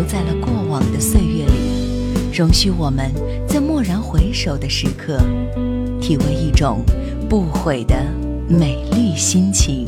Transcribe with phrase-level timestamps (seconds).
[0.00, 3.12] 留在了过往的岁月里，容许我们
[3.46, 5.18] 在蓦然回首的时刻，
[6.00, 6.80] 体味一种
[7.28, 8.02] 不悔的
[8.48, 9.84] 美丽心情。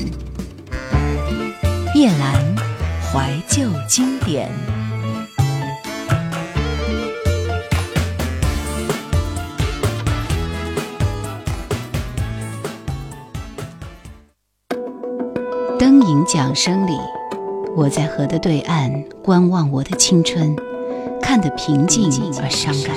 [1.94, 2.58] 夜阑，
[3.10, 4.50] 怀旧经典，
[15.78, 16.90] 灯影桨声里。
[17.82, 18.88] 我在河的对岸
[19.24, 20.54] 观望我的青春，
[21.20, 22.08] 看得平静
[22.40, 22.94] 而伤感。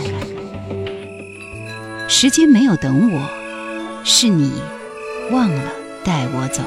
[2.08, 4.52] 时间没有等我，是你
[5.32, 5.72] 忘了
[6.04, 6.62] 带我走。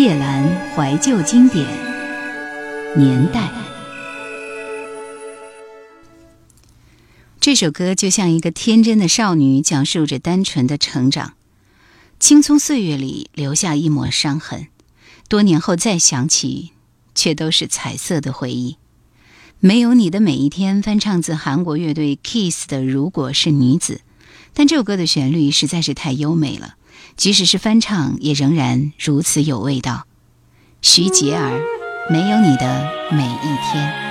[0.00, 1.66] 夜阑怀旧经典
[2.96, 3.40] 《年代》
[7.40, 11.32] 这首歌，就像一个天真的少女，讲述着单纯的成长，
[12.20, 14.68] 青葱岁月里留下一抹伤痕。
[15.30, 16.72] 多年后再想起，
[17.14, 18.78] 却都是彩色的回忆。
[19.60, 24.00] 没有你的每一天，翻唱自韩国乐队 Kiss 的《如果是女子》，
[24.54, 26.74] 但这首歌的旋律实在是太优美了，
[27.16, 30.08] 即使是翻唱，也仍然如此有味道。
[30.82, 31.60] 徐杰儿，
[32.12, 34.06] 《没有你的每一天》。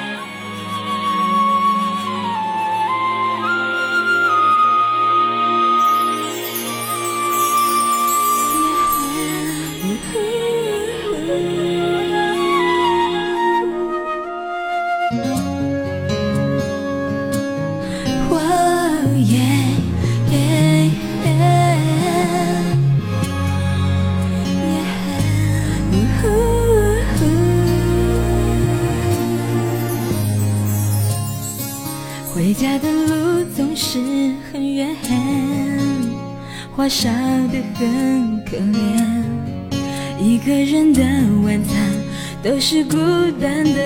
[42.69, 42.98] 是孤
[43.42, 43.78] 单的。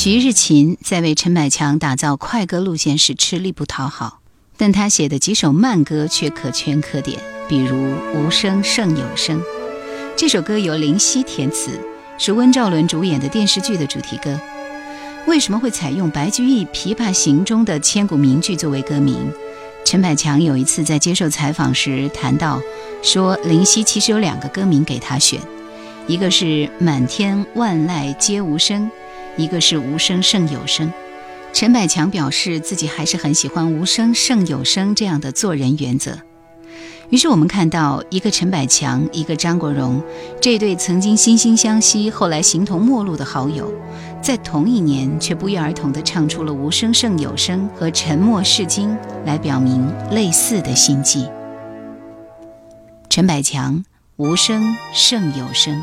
[0.00, 4.20] 徐日勤在为陈百强打造快歌路线时吃力不讨好，
[4.56, 7.76] 但他写的几首慢歌却可圈可点，比如
[8.14, 9.40] 《无声胜有声》
[10.16, 11.72] 这首歌由林夕填词，
[12.16, 14.38] 是温兆伦主演的电视剧的主题歌。
[15.26, 19.16] 为什么会采用白居易《琵琶行》中的千古名句作为歌名？
[19.84, 22.60] 陈百强有一次在接受采访时谈到，
[23.02, 25.40] 说林夕其实有两个歌名给他选，
[26.06, 26.44] 一个是
[26.78, 28.84] 《满天万籁皆无声》。
[29.38, 30.92] 一个是无声胜有声，
[31.52, 36.18] 陈百强表示自己还是很喜欢无声胜有声这样的做人原则。
[37.10, 40.02] 于是我们看到，一个陈百强，一个张国荣，
[40.42, 43.72] 这对曾经惺惺相惜、后来形同陌路的好友，
[44.20, 48.90] 在同一年却不约而同地唱出了《无声胜有声》和《沉默是金》，
[49.24, 51.24] 来表明类似的心迹。
[53.08, 53.74] 陈百强，
[54.16, 55.78] 《无声胜有声》。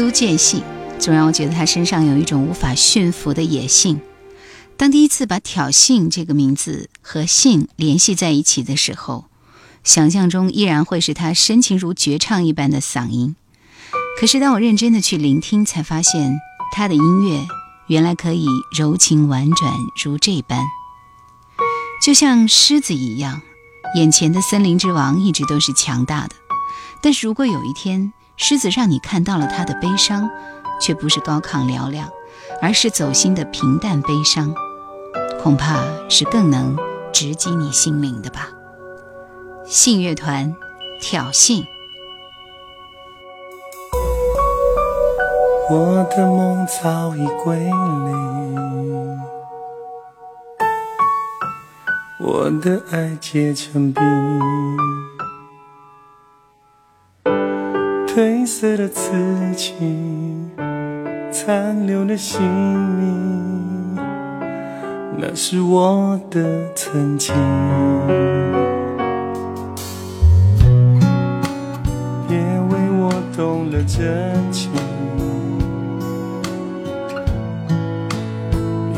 [0.00, 0.62] 苏见信
[0.98, 4.00] 总让我觉得他身上有一种无法驯服的野性。
[4.78, 9.26] 当第一次把“挑衅”这个名字和信联系在一起的时候，
[9.84, 13.36] 想象中依然会是他深情如绝唱一般的嗓音。
[14.18, 16.34] 可是当我认真地去聆听，才发现
[16.72, 17.46] 他的音乐
[17.88, 18.46] 原来可以
[18.78, 19.70] 柔情婉转
[20.02, 20.64] 如这般，
[22.02, 23.42] 就像狮子一样，
[23.96, 26.34] 眼前的森林之王一直都是强大的。
[27.02, 28.10] 但是如果有一天，
[28.42, 30.28] 狮子让你看到了他的悲伤，
[30.80, 32.08] 却不是高亢嘹亮，
[32.62, 34.54] 而是走心的平淡悲伤，
[35.42, 35.76] 恐怕
[36.08, 36.74] 是更能
[37.12, 38.48] 直击你心灵的吧。
[39.66, 40.52] 信乐团，
[41.02, 41.62] 挑衅。
[45.70, 49.20] 我的梦早已归零，
[52.20, 54.00] 我的爱结成冰。
[58.12, 59.08] 褪色的字
[59.54, 59.72] 迹，
[61.30, 63.94] 残留的姓名，
[65.16, 66.42] 那是我的
[66.74, 67.32] 曾经。
[72.26, 72.36] 别
[72.68, 74.72] 为我动了真情，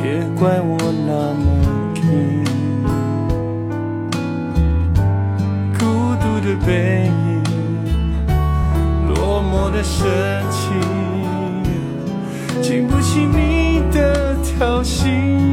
[0.03, 2.03] 别怪我那么拼，
[5.75, 5.79] 孤
[6.17, 7.13] 独的背。
[9.55, 10.81] 我的深情
[12.63, 15.52] 经不起你的挑衅。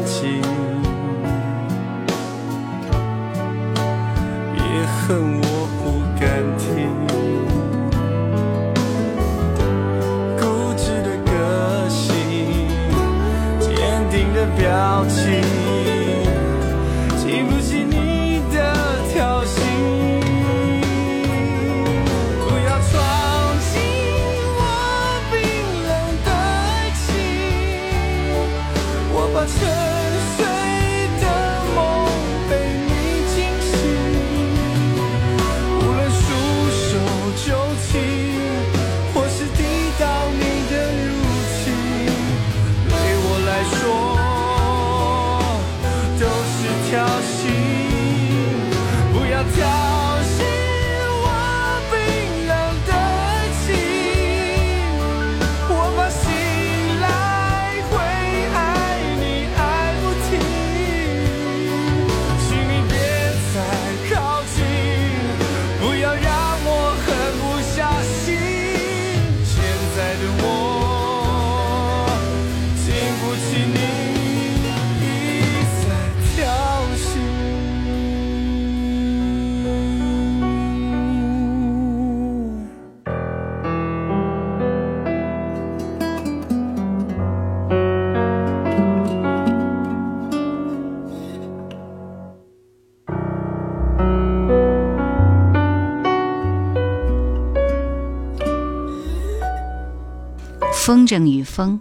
[101.14, 101.80] 《风筝与风》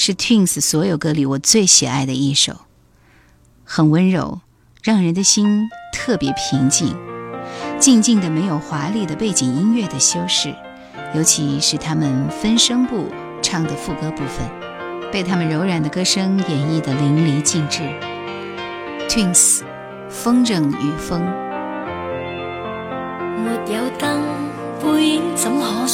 [0.00, 2.52] 是 Twins 所有歌里我最喜爱的一首，
[3.64, 4.38] 很温柔，
[4.84, 6.94] 让人的心特别平静。
[7.80, 10.54] 静静的，没有华丽的背景音乐的修饰，
[11.12, 13.06] 尤其是他们分声部
[13.42, 14.48] 唱的副歌部分，
[15.10, 17.80] 被他们柔软的歌声演绎的淋漓尽致。
[19.08, 19.60] Twins，
[20.08, 21.22] 《风筝与风》。
[23.42, 24.22] 没有灯，
[24.84, 25.84] 背影怎可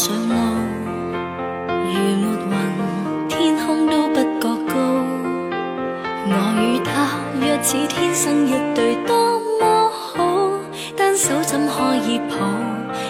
[7.67, 10.51] 似天生一对，多么好！
[10.99, 12.37] 单手怎可以抱？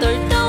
[0.01, 0.40] 떨떠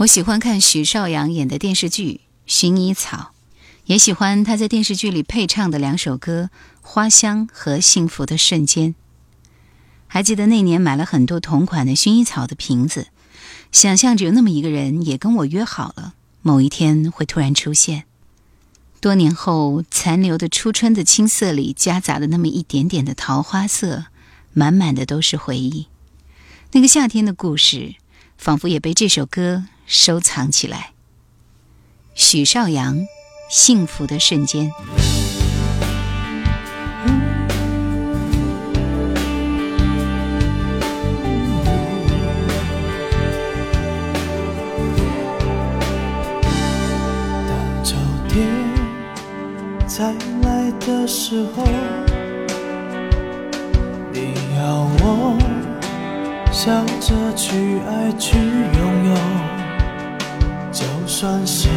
[0.00, 3.32] 我喜欢看许绍洋演的电视剧《薰衣草》，
[3.84, 6.48] 也喜欢他在电视剧里配唱的两首歌
[6.80, 8.94] 《花香》和《幸福的瞬间》。
[10.06, 13.08] 还记得那年买了很多同款的薰衣草的瓶子，
[13.72, 18.04] 想象着有那么一个人也跟我约好了，某一天会突然出现。
[19.02, 24.04] 多年后，残留的初春的青涩里夹杂的那么一点点的桃花色，
[24.54, 25.88] 满满的都是回忆。
[26.72, 27.96] 那个夏天的故事，
[28.38, 29.64] 仿佛也被这首歌。
[29.90, 30.92] 收藏起来。
[32.14, 33.00] 许绍洋，
[33.50, 34.70] 幸福的瞬间。
[47.48, 47.96] 当秋
[48.28, 48.46] 天
[49.88, 50.12] 再
[50.44, 51.64] 来的时候，
[54.12, 55.36] 你要我
[56.52, 59.08] 笑着去爱，去拥
[59.44, 59.49] 有。
[60.72, 61.68] 就算是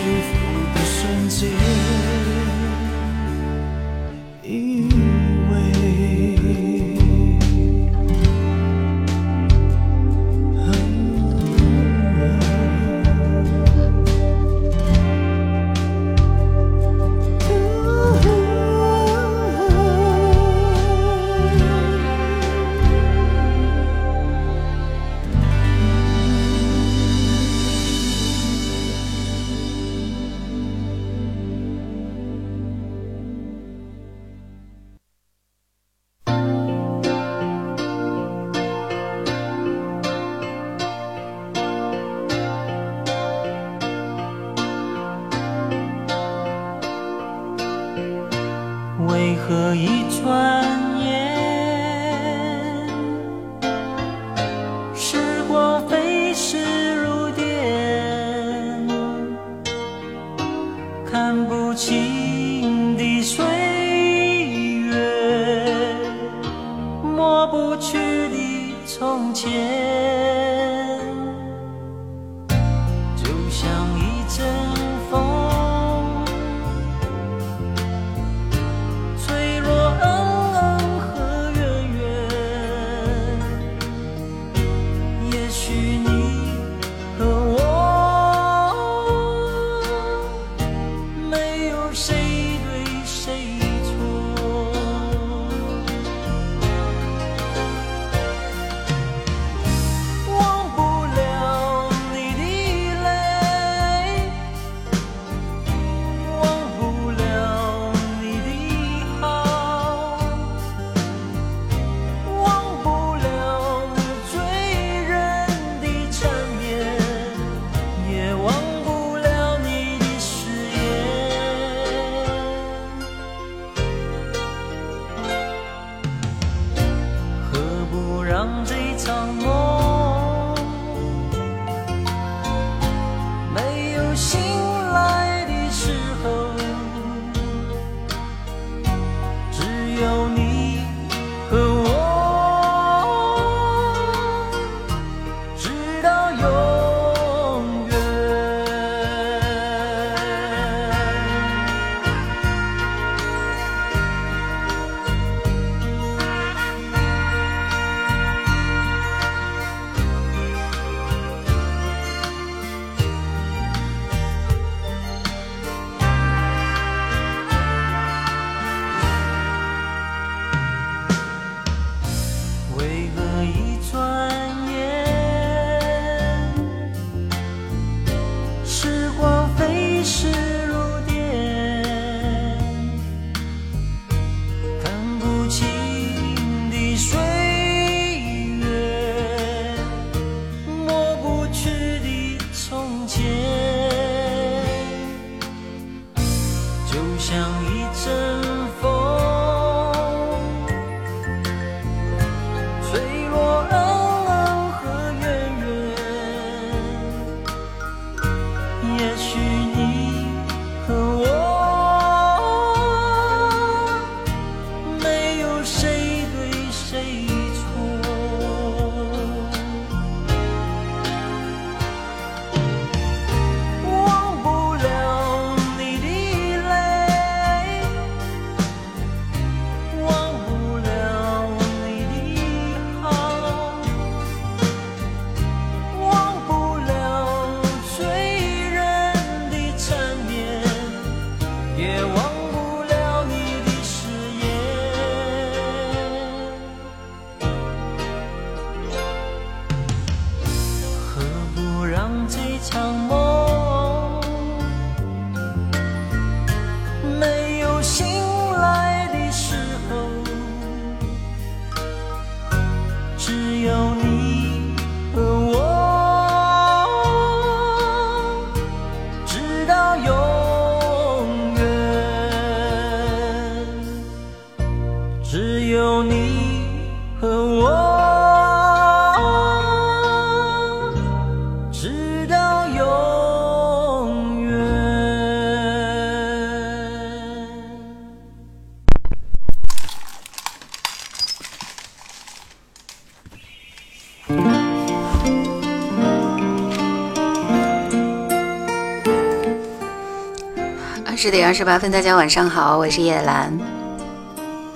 [301.24, 303.58] 十点二十八分，大家晚上好，我是叶兰。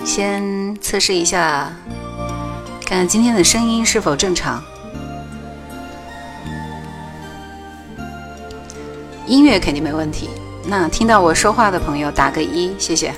[0.02, 1.70] 先测试一下，
[2.86, 4.64] 看看今天的声音是否正常。
[9.26, 10.30] 音乐肯定没问题。
[10.66, 13.14] 那听到我说话的朋友打个一，谢谢。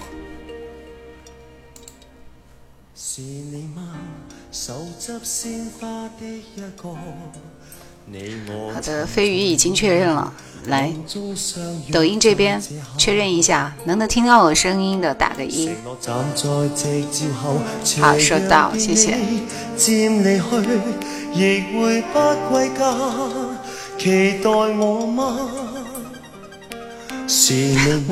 [8.74, 10.32] 好的，飞鱼已经确认了。
[10.70, 10.90] 来，
[11.92, 12.62] 抖音这边
[12.96, 15.68] 确认一下，能能听到我声音的打个一。
[18.00, 19.18] 好，收到，谢谢。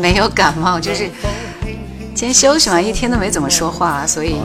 [0.01, 1.09] 没有感冒，就是
[2.15, 4.37] 今天休息嘛，一天都没怎么说话，所以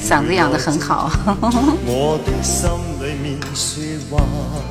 [0.00, 1.10] 嗓子养得很好。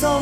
[0.00, 0.20] 好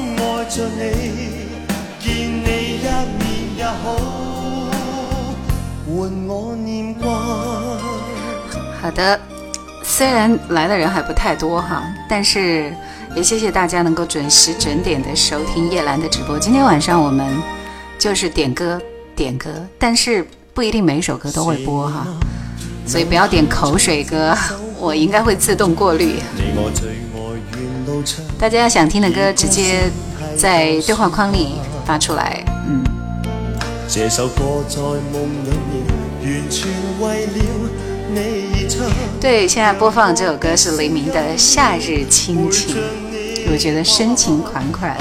[8.94, 9.20] 的，
[9.82, 12.72] 虽然来的人还不太多哈，但是
[13.14, 16.38] 也谢谢大家能够准时准点的收听叶兰的直播。
[16.38, 17.26] 今天晚上我们
[17.98, 18.80] 就是点歌
[19.14, 22.06] 点歌，但是不一定每一首歌都会播哈，
[22.86, 24.35] 所以不要点口水歌，
[24.79, 26.18] 我应该会自动过滤。
[28.38, 29.90] 大家想听的歌，直接
[30.37, 31.54] 在对话框里
[31.85, 32.42] 发出来。
[32.69, 32.85] 嗯。
[33.88, 35.85] 这首歌在梦里面
[36.40, 36.69] 完全
[37.00, 37.33] 为了
[38.13, 38.67] 你
[39.21, 42.75] 对，现在播放这首歌是黎明的《夏日亲情》，
[43.52, 44.96] 我觉得深情款款。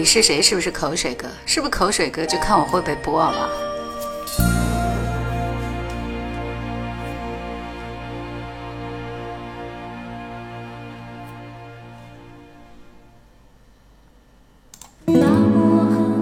[0.00, 0.40] 你是谁？
[0.40, 1.28] 是不是口水哥？
[1.44, 2.24] 是不是口水哥？
[2.24, 3.50] 就看我会不会播吧。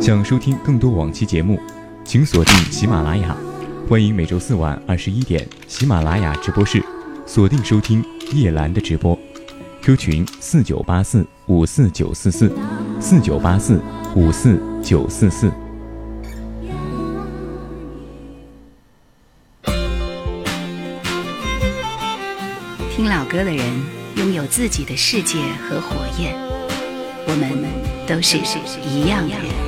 [0.01, 1.61] 想收听更多往期节目，
[2.05, 3.37] 请锁定喜马拉雅。
[3.89, 6.83] 欢迎每周四晚二十一点喜马拉雅直播室，
[7.26, 8.05] 锁定收听
[8.35, 9.16] 叶兰的直播。
[9.83, 11.24] Q 群四九八四。
[11.49, 12.53] 五四九四四
[13.01, 13.80] 四九八四
[14.14, 15.51] 五四九四四。
[22.94, 23.59] 听老歌的人
[24.16, 26.34] 拥有自己的世界和火焰，
[27.26, 27.64] 我们
[28.07, 28.36] 都是
[28.82, 29.68] 一样的人。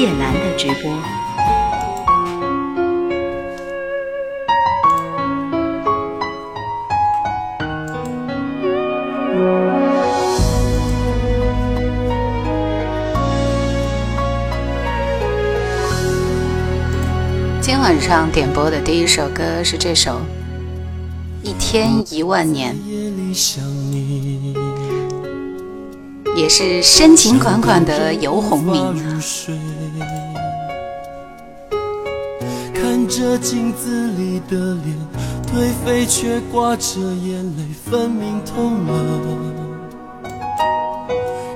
[0.00, 0.92] 叶兰的直播，
[17.60, 20.12] 今晚上点播的第一首歌是这首
[21.46, 22.74] 《一天一万年》，
[26.34, 29.20] 也是深情款款的游鸿明啊。
[33.10, 34.96] 着镜子里的脸，
[35.46, 40.26] 颓废却挂着眼泪，分明痛了，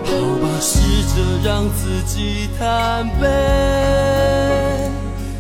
[0.05, 0.79] 好吧，试
[1.17, 3.31] 着让自己坦白，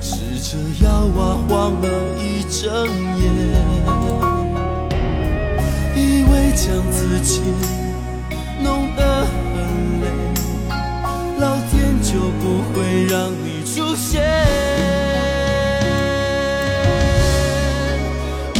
[0.00, 2.86] 试着要啊晃了一整
[3.20, 3.30] 夜，
[5.94, 7.84] 以为将自己。
[12.10, 14.18] 就不会让你出现。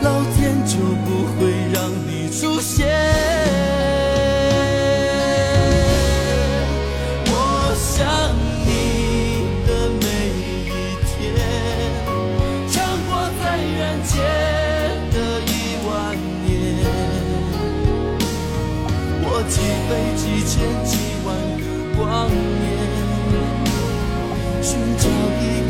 [0.00, 3.75] 老天就不会让你出现。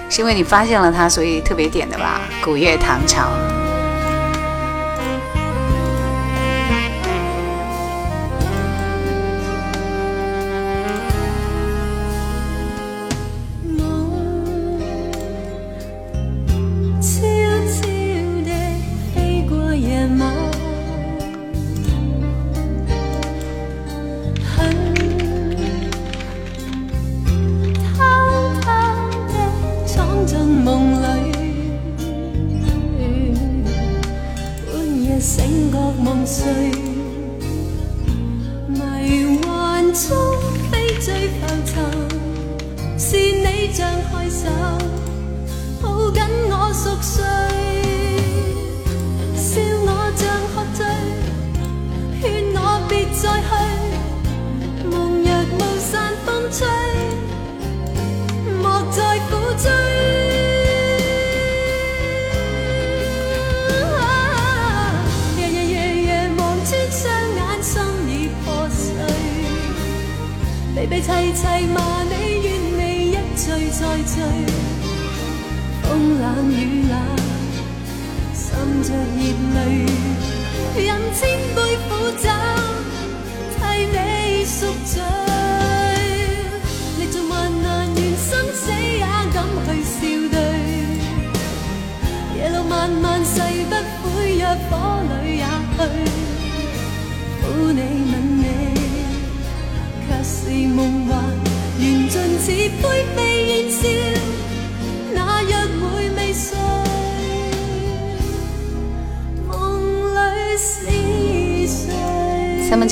[0.08, 2.22] 是因为你发现了它，所以特别点的吧？
[2.46, 3.26] 古月唐朝。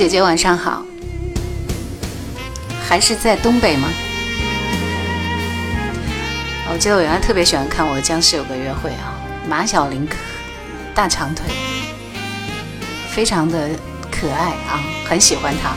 [0.08, 0.86] 姐姐晚上好，
[2.88, 3.90] 还是在东北吗？
[6.72, 10.08] 我记得我原来特别喜欢看《我僵尸有个约会》啊，马小玲
[10.96, 11.48] 大长腿，
[13.10, 13.70] 非常的
[14.10, 14.80] 可爱啊，
[15.10, 15.76] 很喜欢她。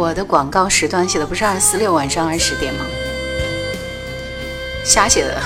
[0.00, 2.80] 我的广告时段写的不是二四六晚上二十点吗？
[4.82, 5.38] 瞎写的。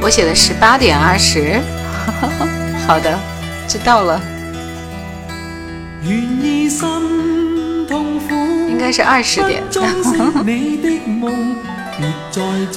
[0.00, 1.60] 我写的十八点二十，
[2.86, 3.18] 好的，
[3.66, 4.20] 知道了。
[6.04, 6.68] 意
[8.68, 9.62] 应该是二十点，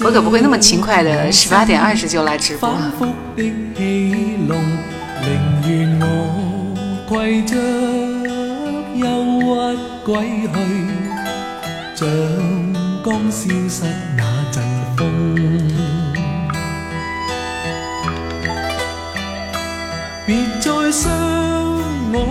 [0.03, 2.75] 我可不会那么勤快的，十八点二十就来直播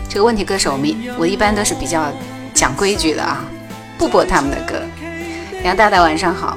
[0.09, 2.11] 这个问题歌手，我们我一般都是比较
[2.55, 3.45] 讲规矩的啊，
[3.99, 4.81] 不播他们的歌。
[5.63, 6.57] 杨大大，晚上好。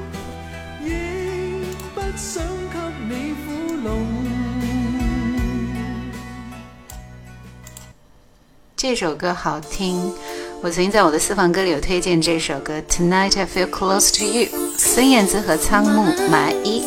[8.77, 10.13] 这首歌好听。
[10.61, 14.43] 我曾经在我的私房歌里有推荐这首歌《Tonight I Feel Close to You》，
[14.77, 16.83] 孙燕姿和仓木麻衣。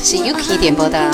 [0.00, 1.10] 是 Yuki 点播的。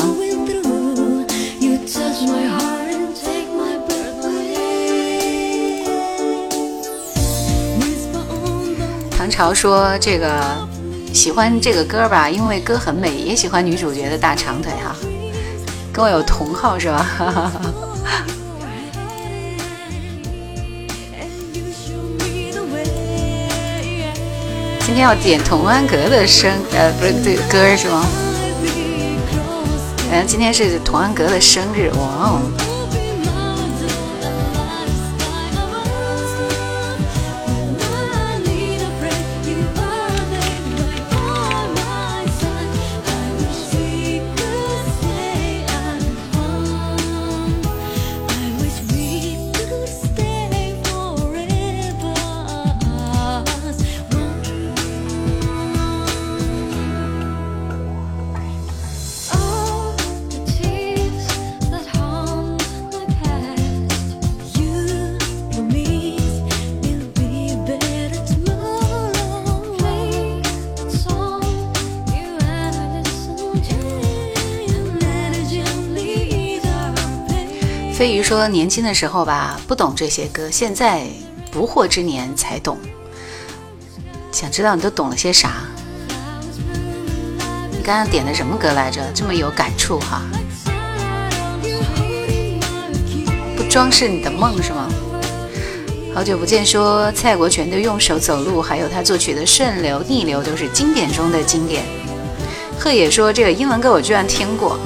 [9.11, 10.74] 唐朝说这个。
[11.15, 14.97] 喜欢这个歌吧，因为歌很美，也喜欢女主角的大长腿哈，
[15.93, 17.07] 跟我有同号是吧？
[24.85, 28.05] 今天要点童安格的生，呃，不是这个歌是吗？
[30.11, 32.01] 嗯，今天是童安格的生日，哇
[32.33, 32.64] 哦！
[78.05, 81.07] 飞鱼说年轻的时候吧，不懂这些歌，现在
[81.51, 82.77] 不惑之年才懂。
[84.31, 85.63] 想知道你都懂了些啥？
[87.71, 89.01] 你刚刚点的什么歌来着？
[89.15, 90.21] 这么有感触哈？
[93.57, 94.87] 不装饰你的梦是吗？
[96.15, 101.83] 好久不见，说蔡国权的《用手走路》，还有他作曲的《顺流逆流》都是经典中的经典。
[102.79, 104.79] 贺野说这个英文歌我居然听过。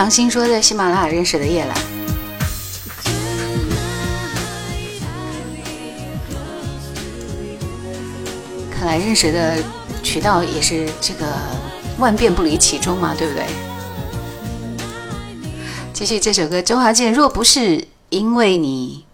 [0.00, 1.74] 长新说在喜马拉雅认识的叶兰，
[8.70, 9.62] 看来认识的
[10.02, 11.26] 渠道也是这个
[11.98, 13.44] 万变不离其中嘛，对不对？
[15.92, 19.04] 继续这首歌，周华健《若不是因为你》。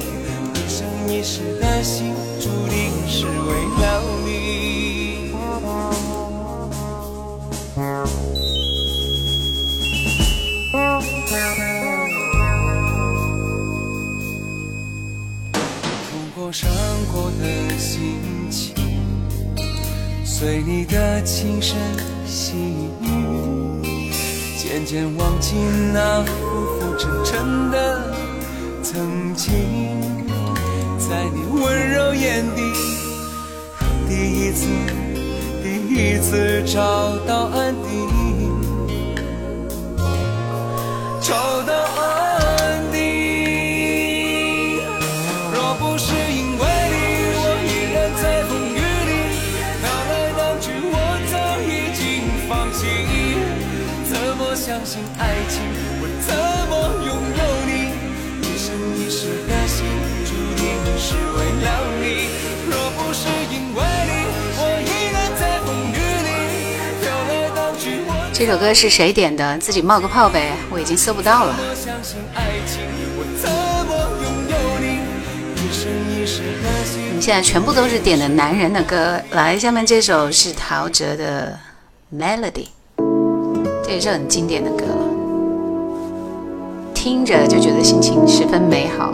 [0.53, 2.26] 一生一世的心。
[20.39, 21.75] 随你的轻声
[22.27, 22.53] 细
[23.01, 24.11] 语，
[24.55, 25.55] 渐渐忘记
[25.91, 28.13] 那浮浮沉沉的
[28.83, 29.51] 曾经，
[30.99, 32.61] 在你温柔眼底，
[34.07, 34.13] 第
[34.45, 34.67] 一次，
[35.63, 38.16] 第一次找到安定。
[68.37, 69.57] 这首歌是谁点的？
[69.57, 71.55] 自己冒个泡呗，我已经搜不到了。
[77.07, 81.57] 你们现在全部都是点的男人的歌，来，下面这首是陶喆的
[82.15, 82.51] 《Melody》，
[83.83, 85.11] 这也是很经典的歌了，
[86.93, 89.13] 听着就觉得心情十分美好。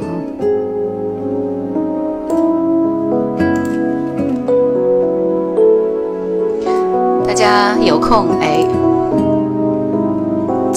[7.26, 8.83] 大家有空哎。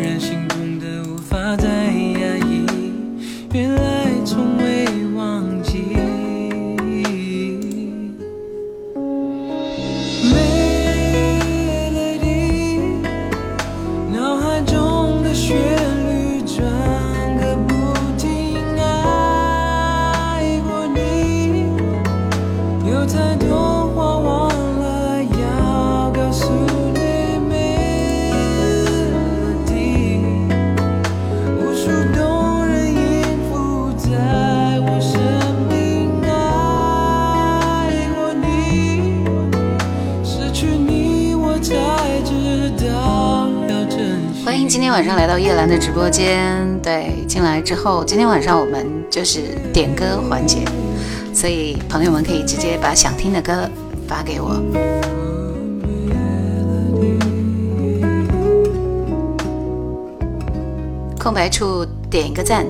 [0.00, 2.64] 突然，心痛的无法再压抑。
[3.52, 4.07] 原来。
[44.98, 49.42] 晚上来到叶兰的直播间，对，进来之后，今天晚上我们就是
[49.72, 50.64] 点歌环节，
[51.32, 53.70] 所以朋友们可以直接把想听的歌
[54.08, 54.60] 发给我。
[61.16, 62.66] 空白处点一个赞。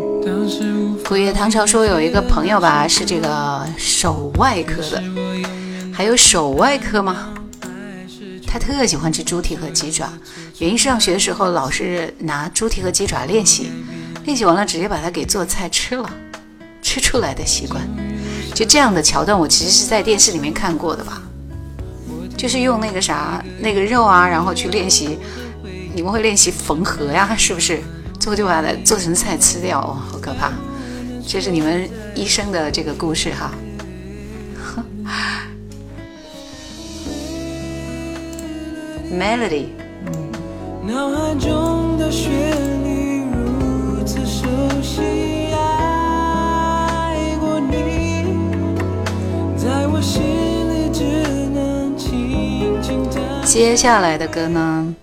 [1.08, 5.02] 古月唐朝说有一个朋友吧，是这个手外科的，
[5.90, 7.32] 还有手外科吗？
[8.46, 10.12] 他特喜欢吃猪蹄和鸡爪。
[10.60, 13.70] 原因上学的时候老是拿猪蹄和鸡爪练习，
[14.24, 16.10] 练习完了直接把它给做菜吃了，
[16.82, 17.80] 吃出来的习惯。
[18.54, 21.22] 就这样的桥段，我其实是在电视里面看过的吧，
[22.36, 25.16] 就是用那个啥那个肉啊，然后去练习，
[25.94, 27.80] 你们会练习缝合呀，是不是？
[28.18, 30.50] 最后就把它做成菜吃掉，哇，好可怕！
[31.24, 33.52] 这是你们医生的这个故事哈。
[39.08, 39.86] Melody。
[40.88, 42.10] 脑海中的的。
[42.10, 42.24] 旋
[42.82, 44.46] 律如此熟
[44.82, 48.24] 悉，爱过你，
[49.54, 50.22] 在我心
[50.72, 51.04] 里只
[51.50, 53.04] 能轻轻
[53.44, 54.94] 接下来的歌呢，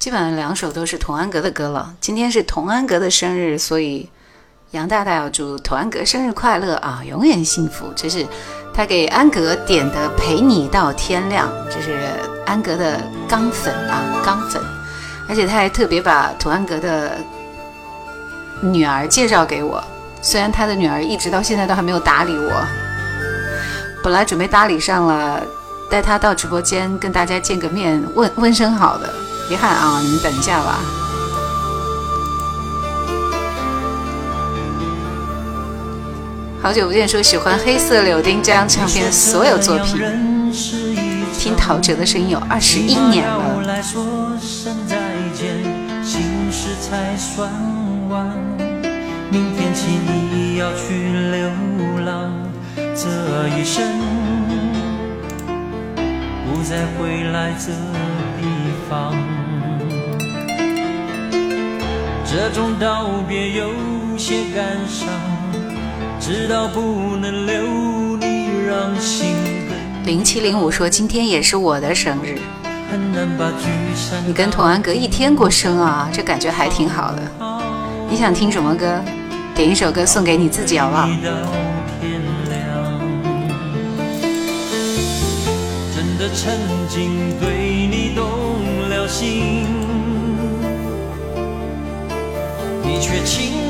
[0.00, 1.94] 基本上两首都是童安格的歌了。
[2.00, 4.10] 今天是童安格的生日，所以
[4.72, 7.86] 杨大大要祝童安格生日快乐啊，永远幸福。
[7.94, 8.26] 这是
[8.74, 11.96] 他给安格点的《陪你到天亮》，这是
[12.46, 14.60] 安格的钢粉啊，钢粉。
[15.28, 17.18] 而且他还特别把图安格的
[18.62, 19.82] 女儿介绍给我，
[20.22, 22.50] 虽然他的女儿一直到现在都还没有搭理我。
[24.02, 25.40] 本来准备搭理上了，
[25.90, 29.08] 带她到直播间跟大家见个面，问问声好的。
[29.50, 30.80] 遗憾啊，你们等一下吧。
[36.62, 40.52] 好久不见，说喜欢黑色柳丁这张唱片的所有作品。
[41.34, 44.97] 听陶喆的声音有二十一年了。
[45.38, 45.54] 间，
[46.02, 46.20] 心
[46.50, 47.48] 事才算
[48.08, 48.26] 完。
[49.30, 51.48] 明天起你要去流
[52.04, 52.32] 浪，
[52.76, 53.84] 这一生
[56.44, 57.52] 不再回来。
[57.56, 57.68] 这
[58.40, 58.44] 地
[58.88, 59.14] 方
[62.24, 63.70] 这种道别有
[64.16, 65.06] 些感伤，
[66.18, 67.62] 直到不能留
[68.16, 69.36] 你，让心。
[70.04, 72.40] 零七零五说今天也是我的生日。
[74.26, 77.22] 你跟童安格一天过生啊，这感觉还挺好的。
[78.08, 78.98] 你想听什么歌？
[79.54, 80.88] 点一首歌送给你自己好
[93.02, 93.67] 不轻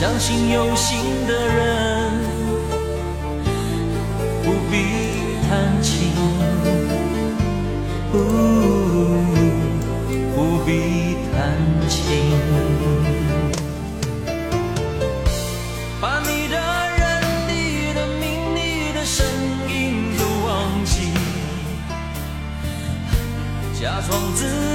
[0.00, 0.98] 相信有心
[1.28, 2.10] 的人，
[4.42, 4.80] 不必
[5.46, 5.50] 谈
[5.82, 5.92] 情，
[8.10, 8.18] 不
[10.64, 11.42] 必谈
[11.86, 11.98] 情，
[16.00, 16.56] 把你的
[16.96, 19.18] 人、你的名、你的声
[19.68, 21.12] 音都忘记，
[23.78, 24.69] 假装自。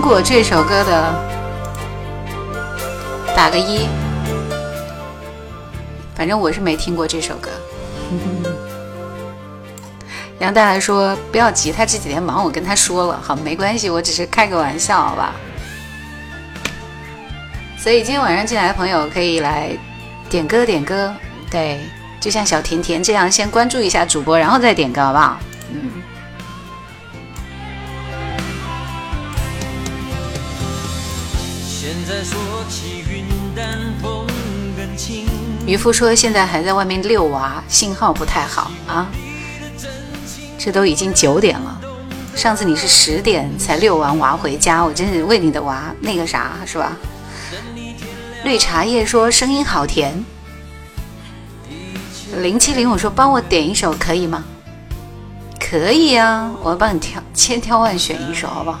[0.00, 1.28] 听过这首歌的，
[3.36, 3.86] 打个一。
[6.16, 7.50] 反正我是没听过这首歌。
[10.40, 15.34] 杨大还说不要急，他这几天忙，我跟他说了，好，没关系，我只是开个玩笑，好吧。
[17.76, 19.68] 所以今天晚上进来的朋友可以来
[20.30, 21.14] 点歌，点歌。
[21.50, 21.78] 对，
[22.18, 25.38] 就像小甜甜这样，先关注一下主播，然后再点歌，好不好？
[25.70, 25.99] 嗯。
[35.66, 39.06] 渔夫说：“现在还在外面遛娃，信号不太好啊。
[40.58, 41.80] 这都已经九点了，
[42.34, 46.92] 上次你是十点才遛完娃回家，我真是为你的娃那个啥，是吧？”
[48.44, 50.12] 绿茶叶说：“声音好甜。”
[52.42, 54.42] 零七零，我说：“帮我点一首可以吗？”
[55.60, 58.80] 可以啊，我帮你挑，千挑万选一首，好不好？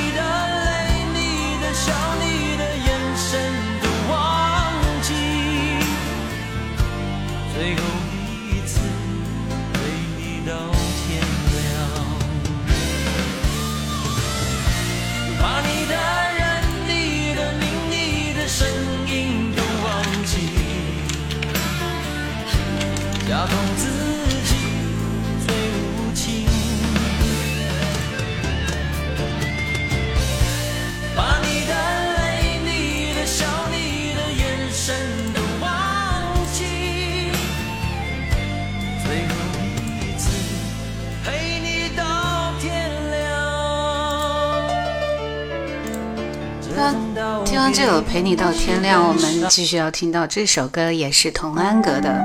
[47.63, 49.07] 刚就陪你到天亮。
[49.07, 52.19] 我们继续要听到这首歌，也是童安格的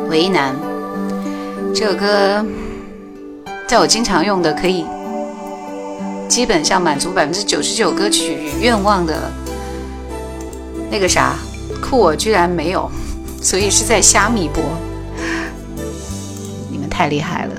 [0.08, 0.54] 《为难》。
[1.74, 2.46] 这首歌
[3.66, 4.86] 在我经常用的，可以
[6.28, 9.18] 基本上满足百分之九十九歌曲愿望的
[10.92, 11.34] 那个啥
[11.82, 12.88] 酷我居然没有，
[13.42, 14.62] 所以是在虾米播。
[16.70, 17.52] 你们太厉害了！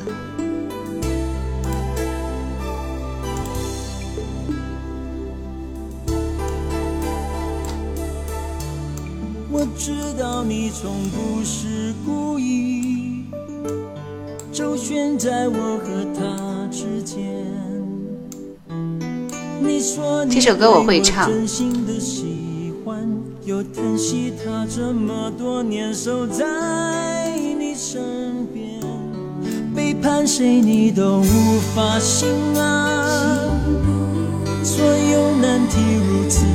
[10.50, 13.26] 你从不是故意
[14.54, 17.18] 周旋在我和他之间
[19.62, 23.06] 你说这首歌我会唱真心的喜欢
[23.44, 27.30] 又担心他这么多年守在
[27.60, 28.80] 你身边
[29.76, 33.54] 背叛谁你都无法心安
[34.64, 35.78] 所有难题
[36.08, 36.46] 如此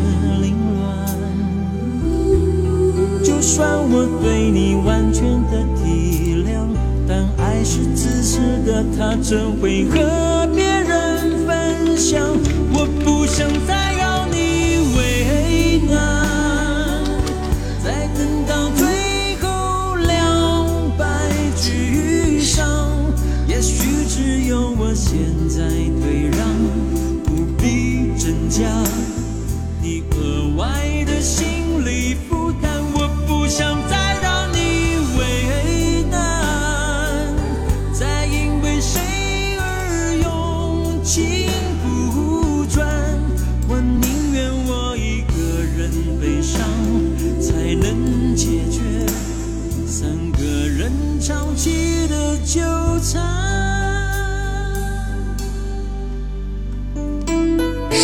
[3.42, 6.62] 就算我对你完全的体谅，
[7.08, 12.20] 但爱是自私的，它怎会和别人分享？
[12.72, 17.02] 我不想再让你为难，
[17.84, 22.92] 再等到最后两败俱伤，
[23.48, 25.18] 也许只有我现
[25.48, 25.66] 在
[26.00, 26.38] 退让，
[27.24, 29.20] 不必挣扎。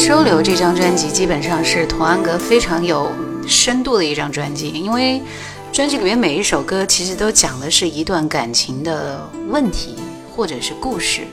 [0.11, 3.13] 《收留》这张专辑基本上是童安格非常有
[3.47, 5.21] 深度的一张专辑，因为
[5.71, 9.97] 专辑里面每一首歌其实都讲的是一段感情的问题
[10.35, 11.27] 或者是故事。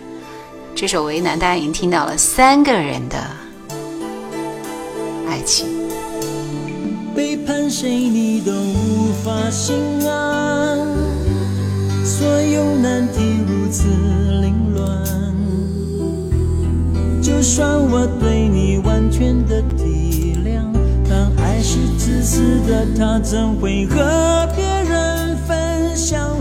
[0.75, 3.17] 这首《为难》大家已经听到了，三个人的
[5.29, 5.67] 爱情，
[7.15, 9.73] 背叛谁你都无法心
[10.05, 10.77] 安，
[12.05, 13.83] 所有难题如此
[14.41, 15.24] 凌乱。
[17.45, 20.61] 算我对你完全的体谅，
[21.07, 26.35] 但爱是自私的，他怎会和别人分享？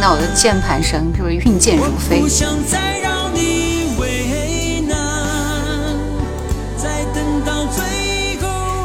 [0.00, 2.22] 听到我的键盘声，就是运剑如飞。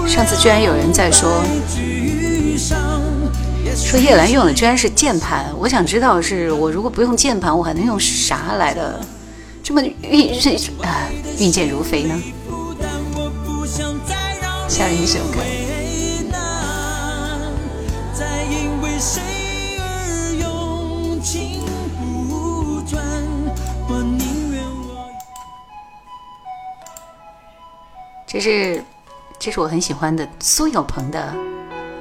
[0.09, 1.43] 上次居然有人在说，
[3.76, 5.45] 说叶兰用的居然是键盘。
[5.59, 8.99] 我想知道，是我如果不用键盘，我还能用啥来的？
[9.64, 10.39] 这么运运
[10.82, 11.07] 啊，
[11.38, 12.20] 运剑如飞呢？
[14.68, 15.20] 下一首。
[15.32, 15.42] 歌。
[28.45, 28.83] 是，
[29.39, 31.33] 这是我很喜欢的苏有朋的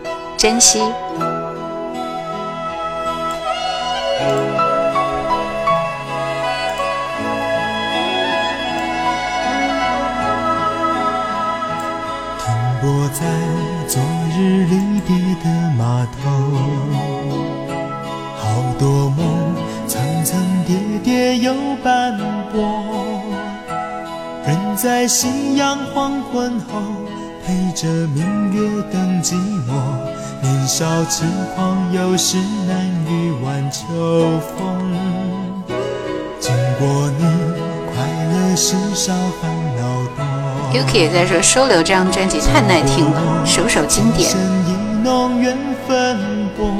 [0.37, 0.81] 《珍惜》。
[0.83, 0.89] 停
[12.81, 13.25] 泊在
[13.87, 14.03] 昨
[14.37, 16.31] 日离别的码头，
[18.37, 19.55] 好多梦
[19.87, 22.19] 层层叠叠又斑
[22.53, 23.22] 驳。
[24.47, 26.83] 人在夕阳黄昏后，
[27.47, 29.35] 陪着明月等寂
[29.69, 29.73] 寞。
[30.43, 31.23] 年少痴
[31.55, 32.37] 狂，有时
[32.67, 33.83] 难御晚秋
[34.41, 34.93] 风。
[36.41, 37.25] 经过你，
[37.95, 40.81] 快乐时少，烦恼多。
[40.81, 44.33] UK 也在说收留这张专辑太耐听了，首首经典。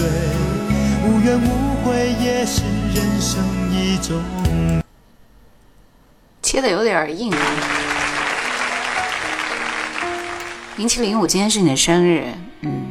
[0.00, 1.40] 无无怨
[1.84, 2.62] 悔也是
[2.94, 3.42] 人生
[3.72, 4.22] 一种。
[6.42, 7.32] 切的有点硬。
[10.76, 12.24] 零七零五，今天是你的生日，
[12.60, 12.82] 嗯，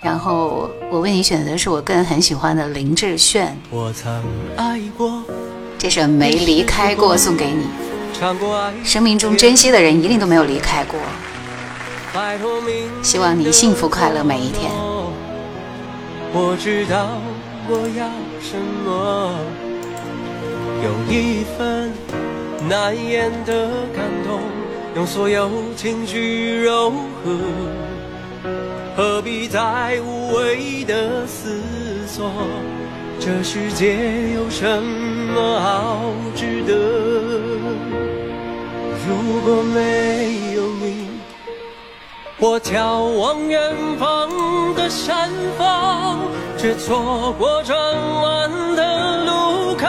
[0.00, 3.54] 然后我为你选择是我个人很喜欢的林志炫，
[5.78, 7.66] 《这首没离开过》送给你。
[8.82, 10.98] 生命中珍惜的人一定都没有离开过。
[13.02, 14.95] 希望你幸福快乐每一天。
[16.38, 17.16] 我知道
[17.66, 18.06] 我要
[18.44, 19.32] 什么，
[20.84, 21.90] 有一份
[22.68, 24.40] 难言的感动，
[24.94, 26.90] 用所有情绪柔
[27.24, 28.50] 合，
[28.94, 31.58] 何必再无谓的思
[32.06, 32.30] 索？
[33.18, 34.82] 这世界有什
[35.34, 36.02] 么好
[36.34, 36.76] 值得？
[39.08, 41.05] 如果没有你。
[42.38, 44.28] 我眺望远方
[44.74, 46.20] 的山峰，
[46.58, 47.74] 却错过转
[48.20, 49.86] 弯的路口。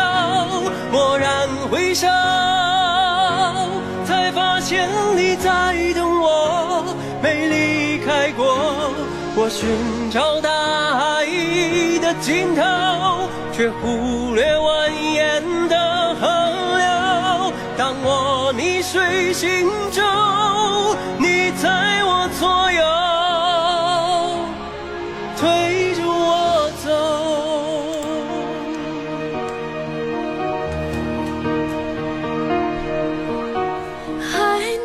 [0.94, 2.08] 蓦然回首，
[4.06, 4.88] 才发现
[5.18, 6.86] 你在等我，
[7.22, 8.46] 没离开过。
[9.36, 9.68] 我寻
[10.10, 10.50] 找大
[10.96, 11.26] 海
[12.00, 16.47] 的尽头，却忽略蜿蜒的河。
[18.90, 19.46] 水行
[19.92, 20.02] 舟，
[21.20, 24.46] 你在我左右，
[25.36, 26.90] 推着我走。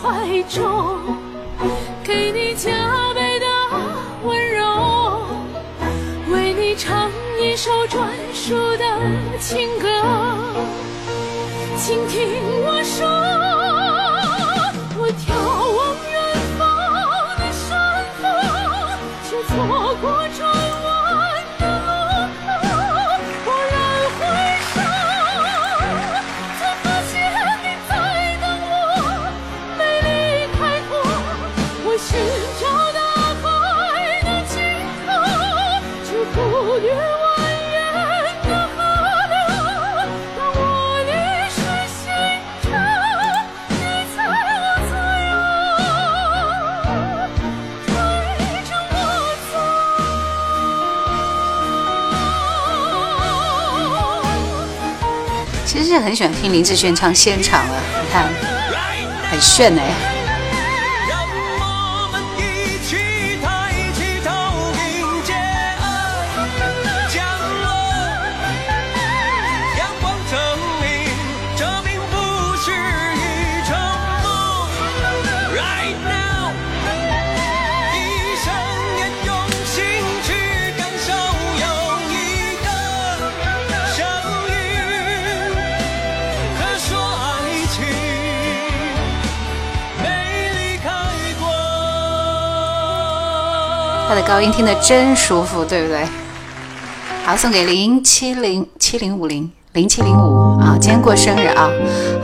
[0.01, 0.97] 怀中，
[2.03, 2.71] 给你加
[3.15, 3.47] 倍的
[4.25, 5.21] 温柔，
[6.33, 7.11] 为你唱
[7.43, 8.85] 一首专属的
[9.39, 9.87] 情歌，
[11.77, 13.80] 请听我说。
[56.21, 58.29] 喜欢听林志炫唱现场了，你看，
[59.31, 60.20] 很炫哎。
[94.13, 96.03] 他的高音听得真舒服，对不对？
[97.23, 101.71] 好，送给零七零七零五零零七零五啊，今天过生日啊！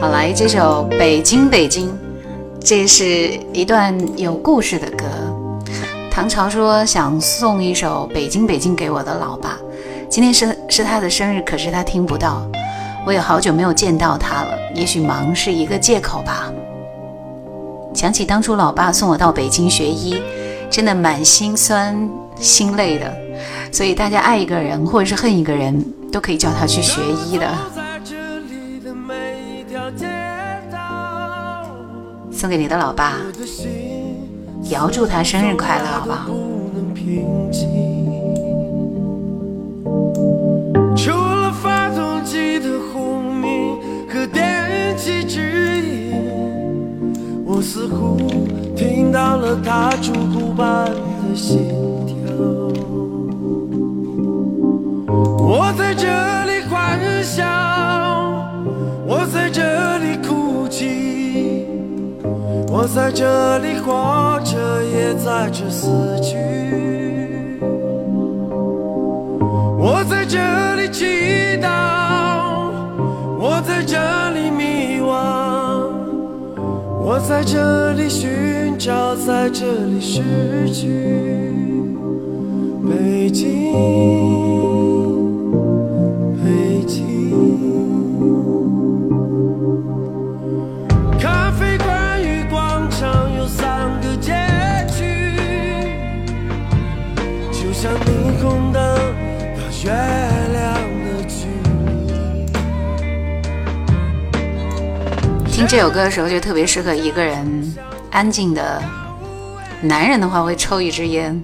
[0.00, 1.86] 好，来这首《北京北京》，
[2.60, 5.04] 这是一段有故事的歌。
[6.10, 9.56] 唐朝说想送一首《北京北京》给我的老爸，
[10.10, 12.42] 今天是是他的生日，可是他听不到，
[13.06, 14.58] 我也好久没有见到他了。
[14.74, 16.50] 也许忙是一个借口吧。
[17.94, 20.20] 想起当初老爸送我到北京学医。
[20.76, 21.96] 真的蛮心酸
[22.38, 23.10] 心累的，
[23.72, 25.82] 所以大家爱一个人或者是恨一个人，
[26.12, 27.48] 都可以叫他去学医的。
[32.30, 33.14] 送给你的老爸，
[34.64, 36.28] 也要祝他生日快乐，好不好？
[48.76, 51.60] 听到了它烛骨般的心
[52.06, 52.16] 跳，
[55.08, 57.42] 我在这里欢笑，
[59.06, 59.62] 我在这
[59.98, 61.66] 里哭泣，
[62.70, 65.88] 我在这里活着也在这死
[66.20, 66.36] 去，
[69.78, 71.68] 我在这里祈祷，
[73.40, 73.96] 我在这
[74.30, 74.35] 里。
[77.08, 80.24] 我在这里寻找，在这里失
[80.72, 80.88] 去。
[82.84, 83.72] 北京，
[86.42, 87.30] 北京，
[91.16, 94.32] 咖啡馆与广场有三个街
[94.88, 95.30] 区，
[97.52, 98.82] 就像霓虹灯
[99.56, 100.35] 的月。
[105.56, 107.74] 听这首歌的时候，就特别适合一个人
[108.10, 108.82] 安静的。
[109.80, 111.42] 男人的话会抽一支烟，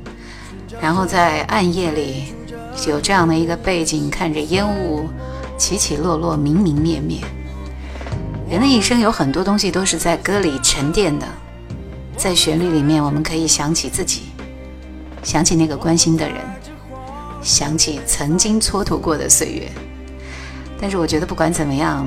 [0.82, 2.24] 然后在暗夜里
[2.86, 5.08] 有这样的一个背景，看着烟雾
[5.56, 7.20] 起起落落，明明灭灭。
[8.50, 11.26] 人的一生有很多东西都是在歌里沉淀的，
[12.14, 14.24] 在旋律里面，我们可以想起自己，
[15.22, 16.36] 想起那个关心的人，
[17.40, 19.72] 想起曾经蹉跎过的岁月。
[20.78, 22.06] 但是我觉得，不管怎么样。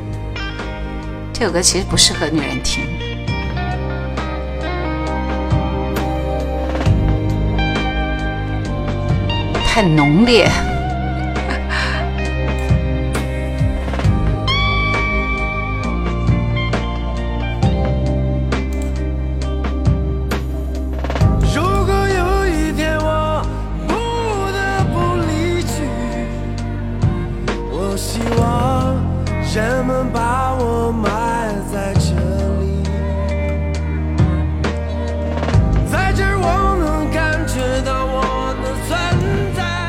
[1.41, 2.83] 这首歌其实不适合女人听，
[9.65, 10.47] 太浓烈。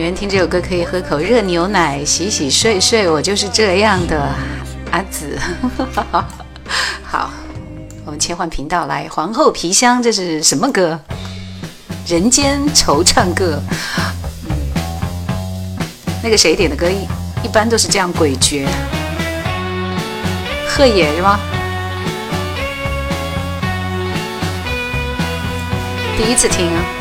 [0.00, 4.18] 女人听这首歌可以喝口热牛奶，洗洗睡睡，我就是这样的，
[4.90, 5.38] 阿紫。
[7.04, 7.30] 好，
[8.06, 10.98] 我们切换频道来，《皇后皮箱》这是什么歌？
[12.06, 13.62] 人间惆怅歌。
[14.48, 14.56] 嗯，
[16.24, 17.06] 那个谁点的歌，一
[17.46, 18.66] 一般都是这样诡谲。
[20.66, 21.38] 贺野是吗？
[26.16, 26.99] 第一次听啊。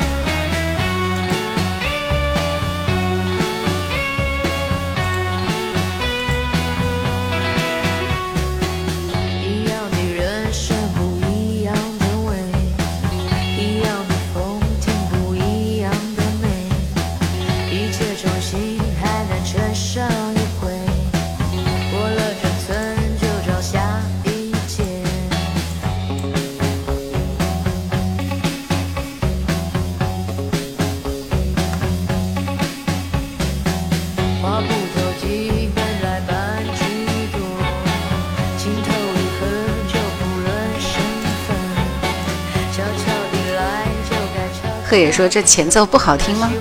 [44.98, 46.52] 也说这前奏不好听吗？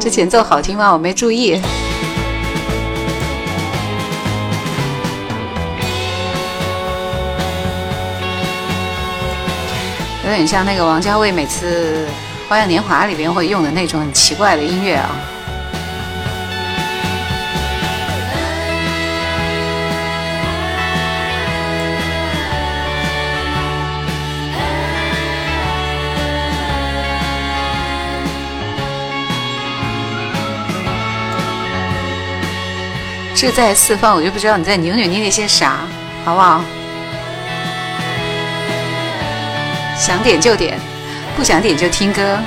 [0.00, 0.92] 这前奏好听吗？
[0.92, 1.60] 我没注意，
[10.22, 12.06] 有点像那个王家卫每次
[12.48, 15.14] 《花样年华》里边会用的那种很奇怪的音乐啊。
[33.46, 35.86] 志在四方，我就不知道你在扭扭捏捏些啥，
[36.24, 36.64] 好不好？
[39.98, 40.78] 想点就点，
[41.36, 42.38] 不想点就听歌。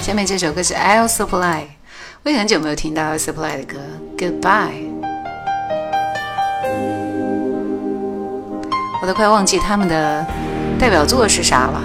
[0.00, 1.66] 下面这首歌是 I l Supply，
[2.24, 3.78] 我也很久没有听到 I Supply 的歌，
[4.18, 4.70] 《Goodbye》。
[9.02, 10.24] 我都快忘记他们的
[10.78, 11.82] 代表作是啥了。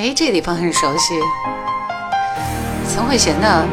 [0.08, 1.16] 哎，这个地方很熟悉，
[2.94, 3.66] 陈慧娴的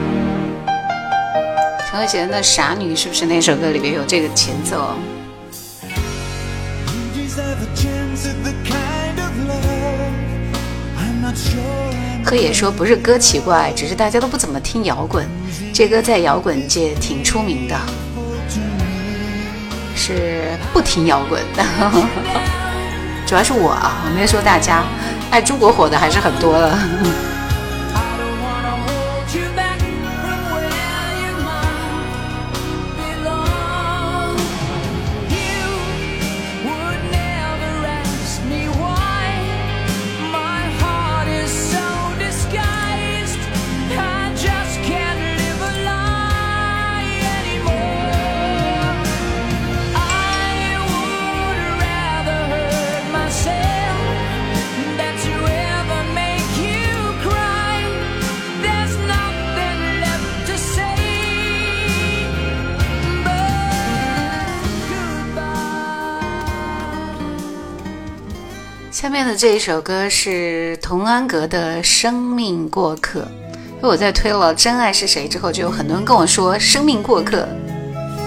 [1.90, 4.96] 《陈慧娴的傻女》是不是那首歌里面有这个前奏？
[12.24, 15.26] 可也说不是歌奇怪，只是大家都不怎么听摇滚，
[15.74, 17.76] 这歌在摇滚界挺出名的，
[19.94, 21.42] 是不听摇滚，
[23.28, 24.82] 主要是我啊，我没有说大家。
[25.32, 27.31] 爱中国火的还是很多的。
[69.43, 73.19] 这一首歌是童安格的《生命过客》，
[73.78, 77.39] 因为我在推了《真爱是谁》之后，就有很多人跟我说《生命过客》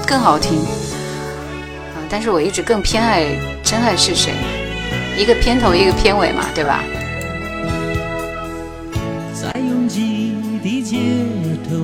[0.05, 3.23] 更好听啊，但是我一直更偏爱
[3.63, 4.33] 《真爱是谁》，
[5.17, 6.83] 一个片头，一个片尾嘛，对吧？
[9.33, 10.97] 在拥挤的街
[11.69, 11.75] 头，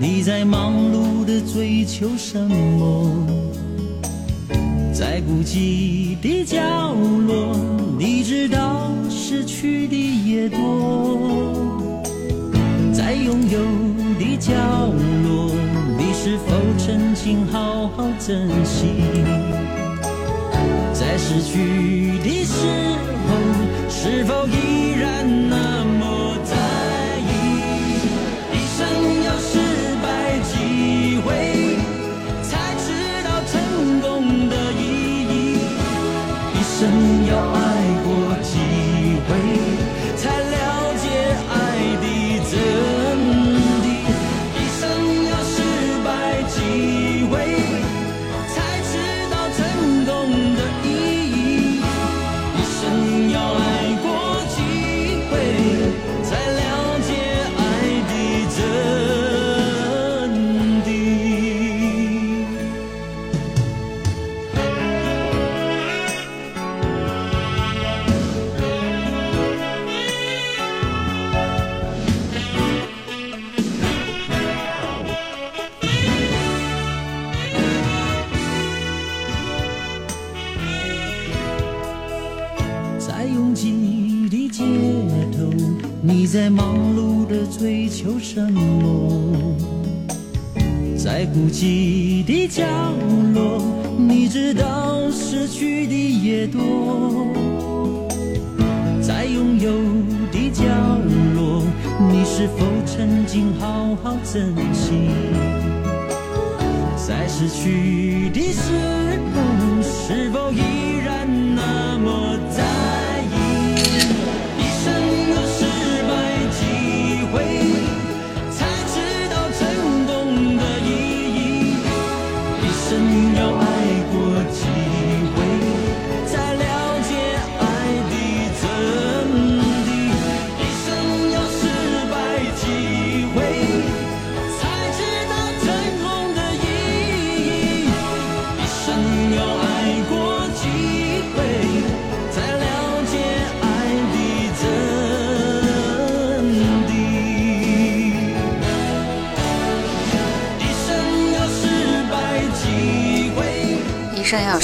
[0.00, 3.53] 你在忙碌的追求什么？
[5.26, 6.60] 孤寂的角
[7.26, 7.56] 落，
[7.98, 11.18] 你知道失去的也多。
[12.92, 13.58] 在拥有
[14.18, 15.50] 的角落，
[15.96, 18.84] 你是否曾经好好珍惜？
[20.92, 22.66] 在失去的时
[23.26, 23.38] 候，
[23.88, 25.73] 是否依然那？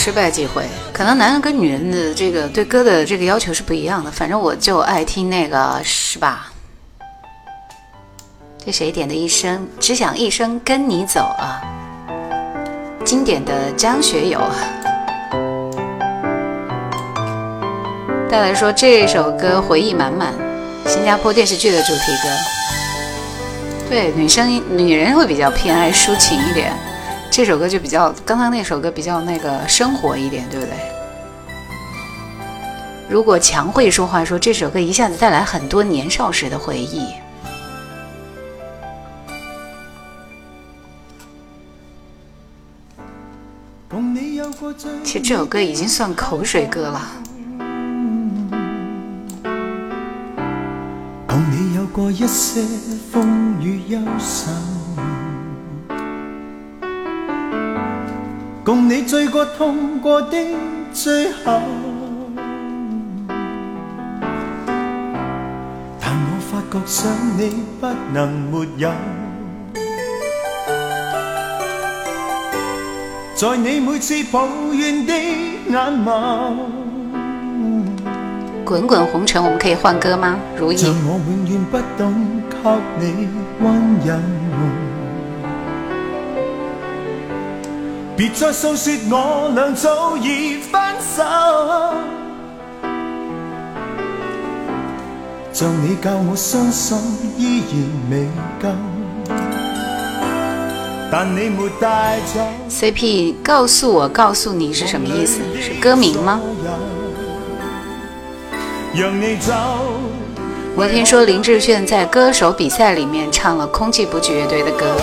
[0.02, 0.64] 失败机会。
[0.94, 4.10] 可能男人跟女人的这个对歌的这个要求是不一样的。
[4.10, 6.50] 反正我就爱听那个，是吧？
[8.64, 9.14] 这谁点的？
[9.14, 11.60] 一生只想一生跟你走啊！
[13.04, 14.40] 经典的张学友。
[18.30, 20.32] 大家说这首歌回忆满满，
[20.86, 22.28] 新加坡电视剧的主题歌。
[23.90, 26.72] 对，女生女人会比较偏爱抒情一点。
[27.30, 30.74] 这首歌就比较，刚刚那首歌比较那个生活一点，对不对？
[33.08, 37.06] 如果强会说话，说这首歌一下子带来很多年少时的回忆。
[45.04, 47.10] 其实这首歌已经算口水歌了。
[58.72, 60.38] 共你醉过、痛过的
[60.92, 61.60] 最后。
[65.98, 68.92] 但我发觉想你不能没有，
[73.34, 76.52] 在你每次抱怨的眼眸。
[78.64, 80.36] 滚滚红尘，我们可以换歌吗？
[80.56, 80.76] 如意。
[80.80, 82.14] 我永远不懂
[82.62, 83.26] 给你
[83.58, 84.39] 温柔。
[88.20, 91.24] 别再诉说我俩早已分手。
[95.54, 96.98] 像你教我相信
[97.38, 98.26] 依然未
[98.60, 99.34] 够，
[101.10, 102.46] 但你没带走。
[102.68, 105.38] CP 告诉我，告诉你是什么意思？
[105.58, 106.38] 是歌名吗？
[108.94, 109.50] 让你走。
[110.76, 114.94] 我听说林志炫在歌手比赛里面唱了空气不绝乐的歌。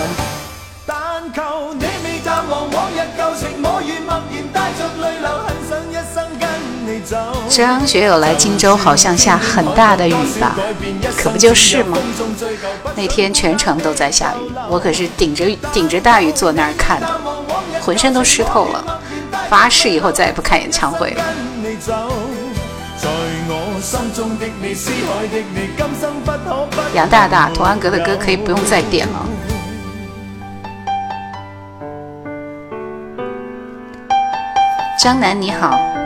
[7.49, 10.55] 张学友来荆州好像下很大的雨吧？
[11.17, 11.97] 可不就是吗？
[12.95, 17.07] 那天全程都在下雨，我可是顶着顶着大雨坐那儿看的，
[17.81, 18.99] 浑身都湿透了，
[19.49, 21.23] 发誓以后再也不看演唱会了。
[26.93, 29.27] 杨大大，童安格的歌可以不用再点了。
[34.99, 35.96] 江南你好。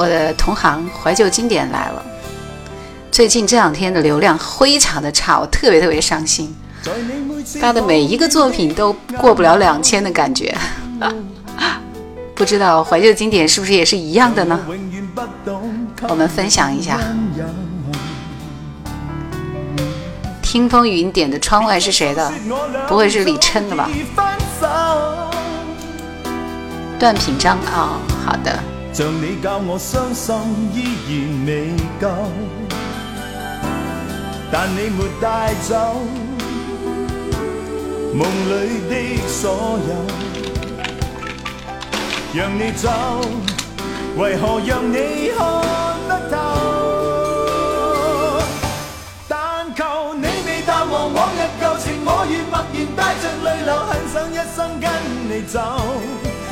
[0.00, 2.02] 我的同行怀旧经典来了，
[3.10, 6.56] 最近这两天的流量非常的差，我特别特别伤心。
[7.60, 10.56] 他的每一个作品都过不了两千的感觉，
[12.34, 14.58] 不知道怀旧经典是不是也是一样的呢？
[16.08, 16.98] 我们分享一下。
[20.40, 22.32] 听风云点的窗外是谁的？
[22.88, 23.90] 不会是李琛的吧？
[26.98, 28.58] 段品章啊，好的。
[28.92, 30.34] 像你教我伤心，
[30.74, 31.68] 依然未
[32.00, 32.08] 够，
[34.50, 35.94] 但你没带走
[38.12, 38.94] 梦里的
[39.28, 39.94] 所有，
[42.34, 42.88] 让你走，
[44.18, 46.34] 为何让你看不透？
[49.28, 54.90] 但求你未淡忘往日旧情，我愿默然带着泪流，很想一生跟
[55.38, 55.60] 你走。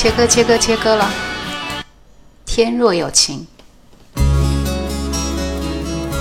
[0.00, 1.10] 切割切割切割了。
[2.46, 3.44] 天若有情，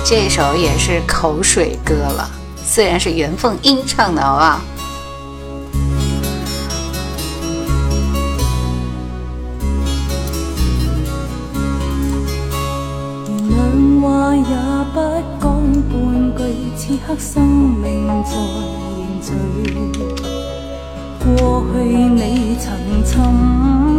[0.03, 2.27] 这首也是口水歌了。
[2.65, 4.59] 虽然是袁凤英唱的，好不好？
[21.35, 22.73] 过去你曾
[23.05, 23.19] 寻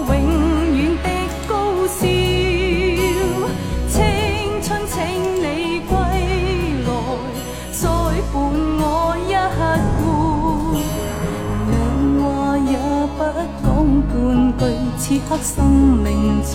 [15.13, 15.65] 此刻生
[15.97, 16.53] 命在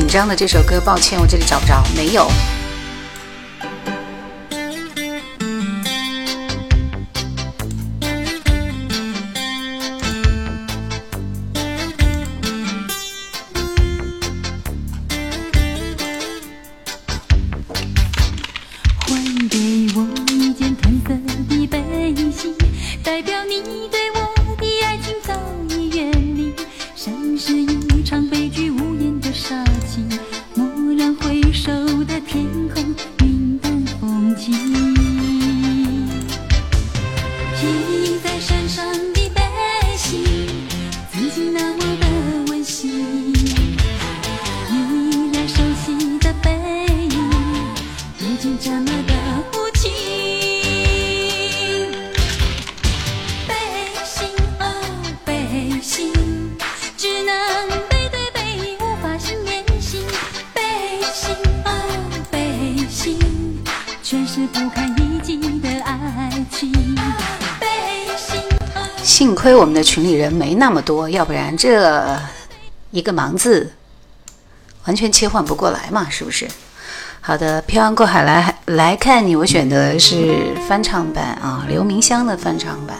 [0.08, 2.28] 张的这首歌，抱歉，我这里找不着，没有。
[70.58, 72.16] 那么多，要不然这
[72.90, 73.72] 一个“忙”字，
[74.86, 76.48] 完全切换不过来嘛，是不是？
[77.20, 82.96] 好的，漂洋过海来来看你，我选的是翻唱版啊，刘明湘的翻唱版。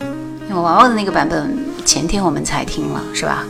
[0.00, 1.56] 因为娃娃的那个版本，
[1.86, 3.44] 前天我们才听了，是吧？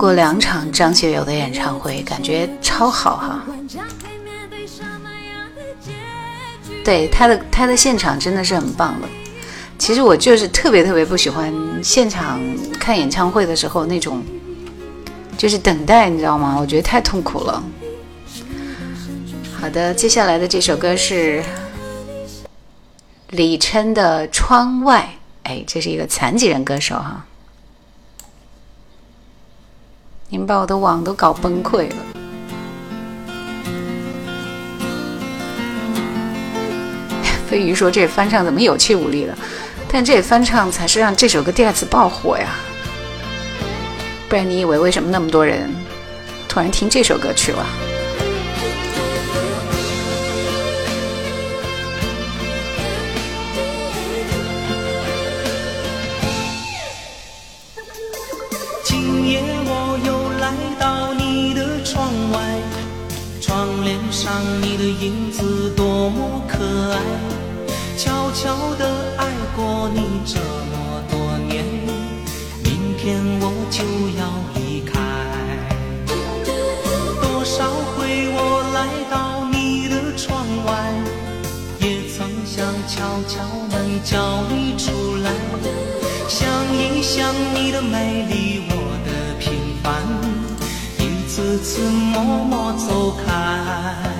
[0.00, 3.44] 过两场张学友的演唱会，感觉超好哈！
[6.82, 9.08] 对他的他的现场真的是很棒的。
[9.78, 11.52] 其实我就是特别特别不喜欢
[11.84, 12.40] 现场
[12.78, 14.22] 看演唱会的时候那种，
[15.36, 16.56] 就是等待，你知道吗？
[16.58, 17.62] 我觉得太痛苦了。
[19.60, 21.44] 好的，接下来的这首歌是
[23.32, 25.06] 李琛的《窗外》，
[25.42, 27.26] 哎，这是一个残疾人歌手哈。
[30.50, 31.96] 把我的网都搞崩溃了。
[37.48, 39.38] 飞鱼说：“这翻唱怎么有气无力的？
[39.86, 42.46] 但这翻唱才是让这首歌第二次爆火呀！
[44.28, 45.72] 不然你以为为什么那么多人
[46.48, 47.64] 突然听这首歌曲了？”
[64.62, 66.58] 你的影子多么可
[66.92, 66.96] 爱，
[67.96, 69.26] 悄悄地爱
[69.56, 71.64] 过你这么多年。
[72.64, 73.82] 明天我就
[74.18, 74.94] 要离开。
[77.24, 77.64] 多少
[77.96, 80.94] 回我来到你的窗外，
[81.80, 85.30] 也曾想悄悄地叫你出来。
[86.28, 90.02] 想一想你的美丽，我的平凡，
[91.04, 94.19] 一次次默默走开。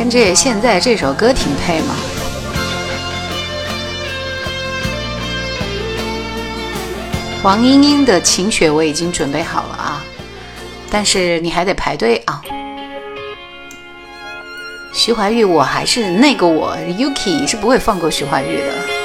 [0.00, 1.94] 跟这现在这首歌挺配吗？
[7.42, 10.02] 黄莺莺的《晴雪》我已经准备好了啊，
[10.90, 12.40] 但是你还得排队啊。
[14.94, 18.99] 徐怀钰，我还是那个我，Yuki 是不会放过徐怀钰的。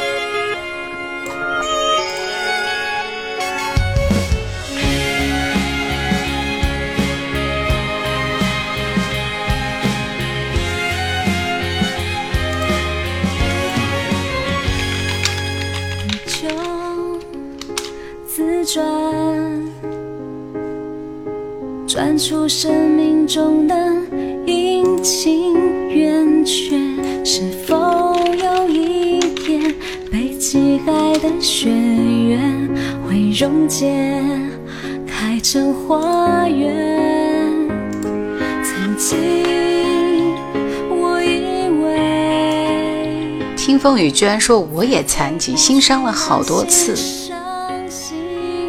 [43.86, 46.95] 凤雨居然说我也残疾，心伤了好多次。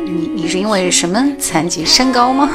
[0.04, 1.86] 你你是因为什么残疾？
[1.86, 2.50] 身高吗？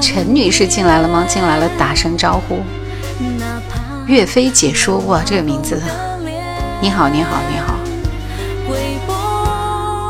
[0.00, 1.24] 陈女士进来了吗？
[1.26, 2.60] 进来了，打声招呼。
[4.06, 5.82] 岳飞解说，哇，这个名字。
[6.80, 7.69] 你好，你好，你好。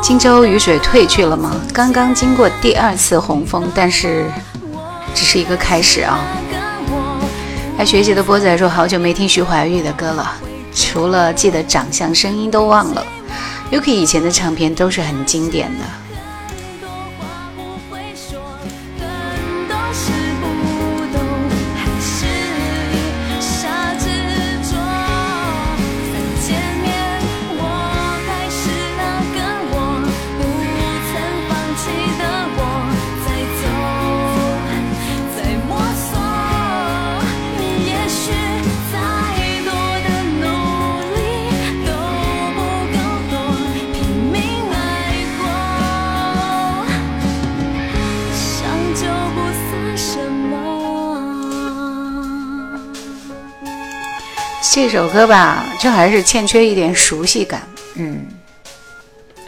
[0.01, 1.55] 荆州雨水退去了吗？
[1.71, 4.25] 刚刚经过第二次洪峰，但是
[5.13, 6.19] 只是一个开始啊！
[7.77, 10.33] 来学习的波仔说，好久没听徐怀钰的歌了，
[10.73, 13.05] 除了记得长相，声音都忘了。
[13.69, 15.85] u k i 以前的唱片都是很经典的。
[54.73, 57.61] 这首歌吧，就还是欠缺一点熟悉感，
[57.95, 58.25] 嗯，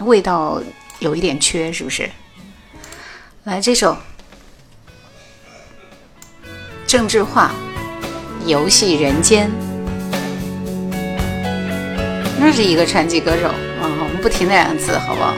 [0.02, 0.62] 味道
[1.00, 2.10] 有一点缺，是不是？
[3.46, 3.96] 来这首
[6.86, 7.54] 郑智化
[8.46, 9.48] 《游戏人间》，
[12.38, 15.34] 那是一个传奇歌手啊，我们不提那两个字，好不好？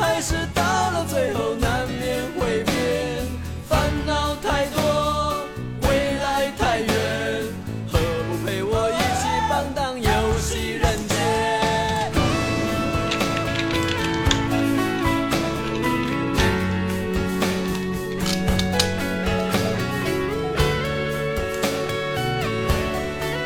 [0.00, 2.74] 还是到了最后难免会变
[3.66, 5.34] 烦恼太多
[5.88, 6.90] 未来太远
[7.90, 11.16] 何不陪我一起放荡游戏人间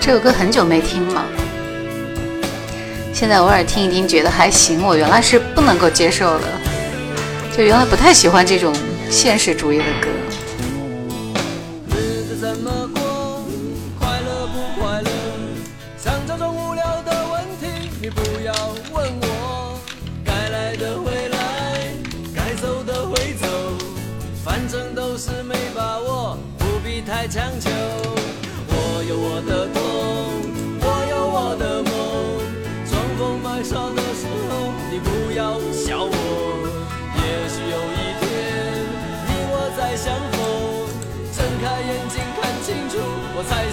[0.00, 1.24] 这首歌很久没听了
[3.20, 4.82] 现在偶尔听一听，觉得还行。
[4.82, 6.46] 我原来是不能够接受的，
[7.54, 8.74] 就原来不太喜欢这种
[9.10, 10.08] 现实主义的歌。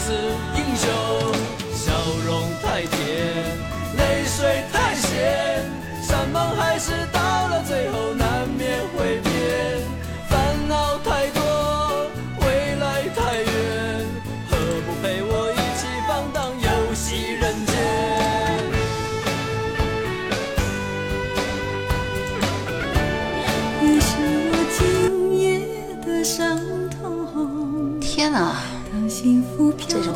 [0.10, 0.47] answer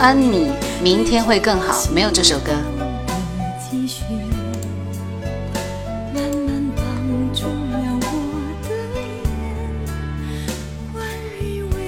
[0.00, 0.46] 安妮，
[0.80, 1.84] 明天会更好。
[1.92, 2.52] 没有这首歌。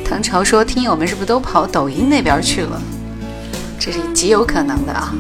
[0.05, 2.83] 唐朝说：“听友们是不是都跑抖音那边去了？”
[3.79, 5.15] 这是极有可能的啊。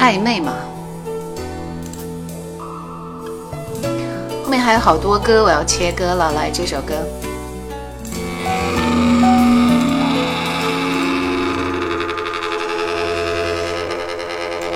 [0.00, 0.69] 暧昧嘛。
[4.70, 6.94] 还有好多歌，我要切歌了，来这首歌，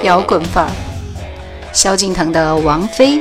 [0.03, 0.71] 摇滚范儿，
[1.73, 3.21] 萧敬腾的《王妃》，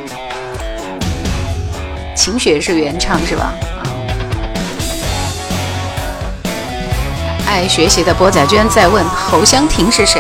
[2.16, 3.54] 晴雪是原唱是吧？
[7.48, 10.20] 爱学习的波仔娟在问侯湘婷是谁？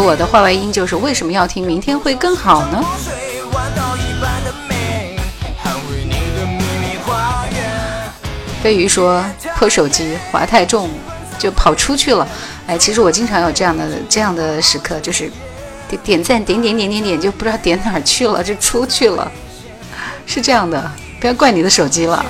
[0.00, 2.82] 我的话外音就是为什么要听明天会更好呢？
[8.62, 9.24] 飞鱼说
[9.56, 10.90] 破手机滑太重
[11.38, 12.26] 就跑出去了。
[12.66, 15.30] 哎，其实我经常有这样的这样的时刻，就是
[15.88, 19.30] 点点赞点点点点就不知道点哪儿去了，就出去了，
[20.26, 20.90] 是这样的，
[21.20, 22.24] 不要怪你的手机了。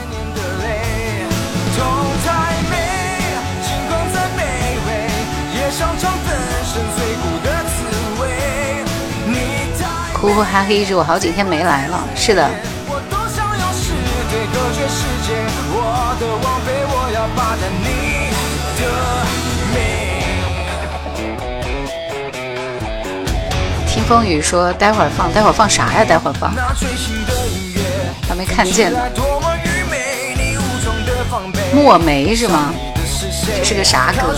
[10.26, 10.42] 呜呼！
[10.42, 12.00] 还黑着，我好几天没来了。
[12.16, 12.50] 是的。
[23.88, 26.04] 听风雨说，待会儿放，待会儿放啥呀？
[26.04, 26.52] 待会儿放。
[28.28, 28.98] 还没看见呢。
[31.72, 32.74] 墨梅是吗？
[33.58, 34.34] 这是个啥歌？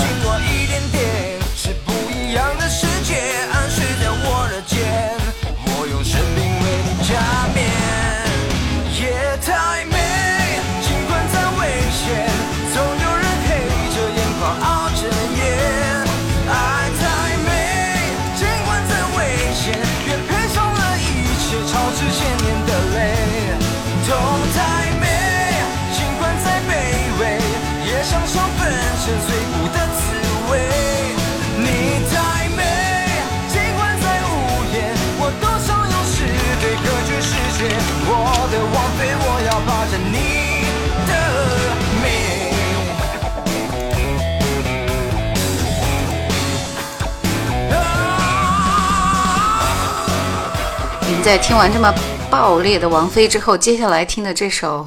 [51.30, 51.92] 在听完这么
[52.30, 54.86] 爆裂的王菲之后，接下来听的这首，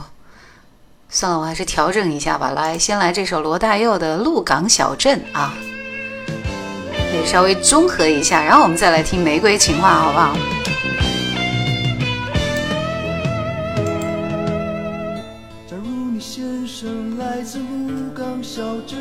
[1.08, 2.50] 算了，我还是调整一下吧。
[2.56, 5.54] 来，先来这首罗大佑的《鹿港小镇》啊，
[6.98, 8.44] 可以稍微综合一下。
[8.44, 10.34] 然后我们再来听《玫瑰情话》，好不好？
[15.70, 18.98] 假如你先生来自鹿港小镇，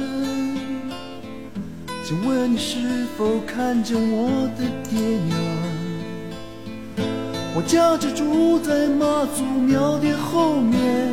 [2.04, 5.69] 请问你是否看见我的爹娘？
[7.52, 11.10] 我家就住在妈祖庙的后面。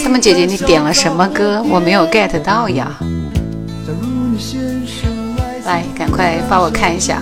[0.00, 1.60] 苍们姐姐，你点了什么歌？
[1.68, 2.96] 我没有 get 到呀。
[5.66, 7.20] 来，赶快帮我看一下。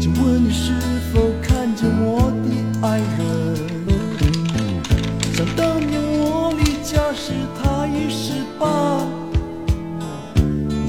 [0.00, 0.72] 请问你是
[1.12, 4.86] 否看见我的爱人？
[5.32, 7.30] 想当年我离家时，
[7.62, 8.98] 他已十八，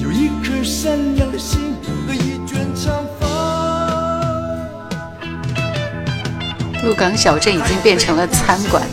[0.01, 1.72] 有一颗善良的心。
[6.83, 8.83] 鹿港小镇已经变成了餐馆，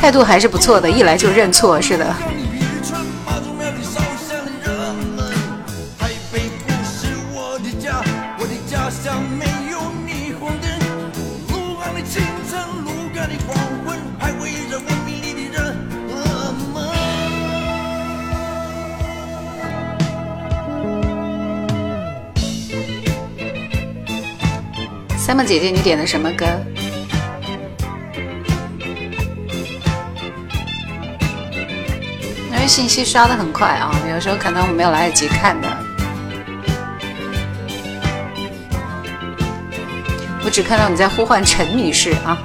[0.00, 2.06] 态度还是不错的，一来就认错，是的。
[25.26, 26.46] 三木姐姐，你点的什么歌？
[32.48, 35.66] 因为信息刷的很快啊，有时候可能我没有来得及看的。
[40.44, 42.38] 我只看到你在呼唤陈女士啊。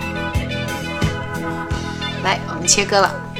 [2.23, 3.30] 来，我们切歌了。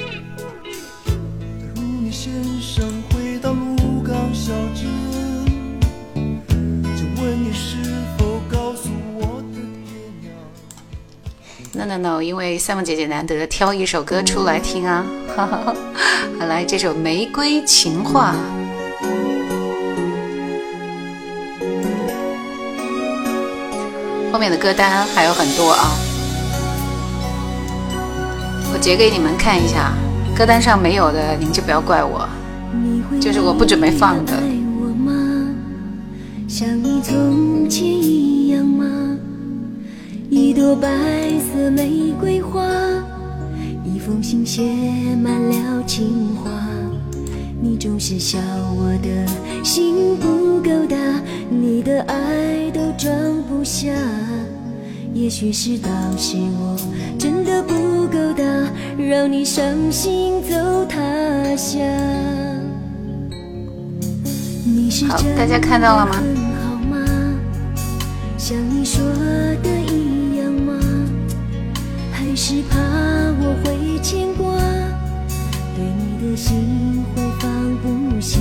[12.23, 15.05] 因为三木姐姐难得挑一首歌出来听啊，
[15.35, 18.33] 好来这首《玫瑰情话》。
[24.31, 25.91] 后面的歌单还有很多啊，
[28.73, 29.91] 我截给你们看一下，
[30.33, 32.25] 歌单上没有的你们就不要怪我，
[33.19, 34.31] 就是我不准备放的。
[36.47, 38.65] 像你从前一样
[40.31, 40.87] 一朵白
[41.51, 42.65] 色玫瑰花
[43.83, 44.63] 一封信写
[45.21, 46.49] 满了情话
[47.61, 48.37] 你总是笑
[48.73, 49.29] 我的
[49.61, 50.95] 心不够大
[51.49, 53.13] 你的爱都装
[53.49, 53.89] 不下
[55.13, 56.77] 也许是当时我
[57.19, 58.41] 真的不够大
[59.03, 60.55] 让你伤心走
[60.85, 60.95] 他
[61.57, 61.81] 乡
[64.65, 66.15] 你是真的很好吗
[68.37, 69.03] 想你说
[69.61, 69.80] 的
[72.43, 72.75] 是怕
[73.39, 74.45] 我会牵挂，
[75.75, 77.51] 对你的心会放
[77.83, 77.87] 不
[78.19, 78.39] 下。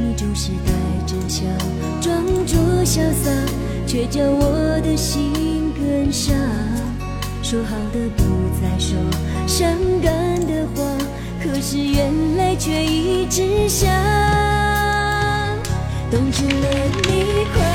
[0.00, 0.72] 你总是带
[1.06, 1.44] 着笑，
[2.00, 3.30] 装作潇洒，
[3.86, 6.34] 却将我的心更伤。
[7.42, 8.24] 说好的不
[8.58, 8.96] 再说
[9.46, 9.70] 伤
[10.00, 10.10] 感
[10.46, 10.82] 的话，
[11.44, 13.86] 可是原来却一直想。
[16.10, 16.66] 冻错了
[17.04, 17.68] 你，快。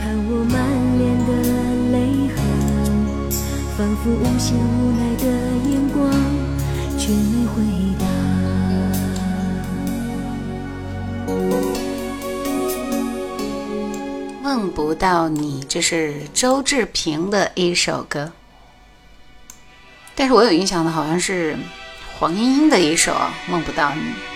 [0.00, 0.56] 看我满
[0.96, 1.30] 脸的
[1.90, 1.98] 泪
[2.36, 2.36] 痕，
[3.76, 5.24] 仿佛无限无奈的
[5.68, 5.98] 眼光。
[6.96, 7.54] 却没回
[11.26, 11.34] 答。
[14.48, 18.32] 梦不到你，这是周志平的一首歌。
[20.14, 21.56] 但是我有印象的好像是
[22.20, 24.35] 黄莺莺的一首啊，梦不到你。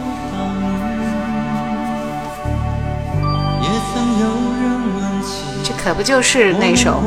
[5.83, 7.01] 可不就是那首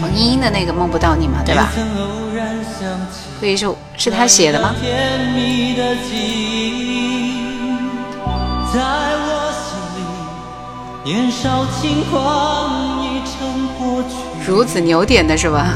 [0.00, 1.38] 黄莺莺的那个《梦不到你》吗？
[1.44, 1.68] 对吧？
[3.38, 4.74] 所以是是他写的吗？
[14.44, 15.74] 如此牛点的是吧？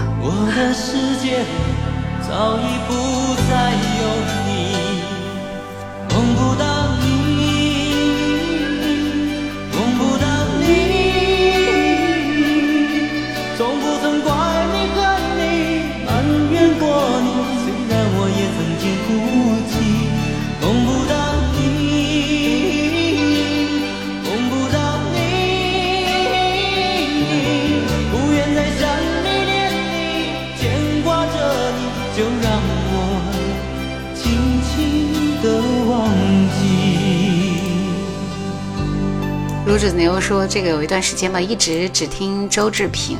[39.78, 43.18] 兔志牛说：“这个有一段时间吧，一直只听周志平。”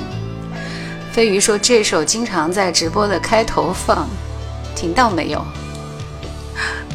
[1.13, 4.09] 飞鱼说：“这首经常在直播的开头放，
[4.75, 5.45] 听到没有？”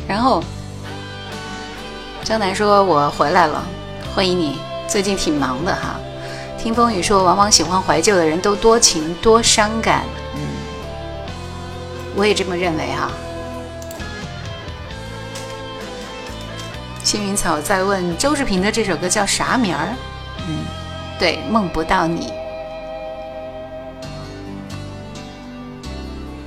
[0.09, 0.43] 然后
[2.23, 3.63] 江南说：“我回来了，
[4.15, 4.57] 欢迎你。
[4.87, 5.95] 最近挺忙的哈。”
[6.57, 10.01] 听风雨说：“往往喜欢怀旧的人都多情多伤感。”
[12.17, 13.11] 我也这么认为哈。
[17.11, 19.89] 青云草在问周志平的这首歌叫啥名儿？
[20.47, 20.63] 嗯，
[21.19, 22.31] 对，梦不到你。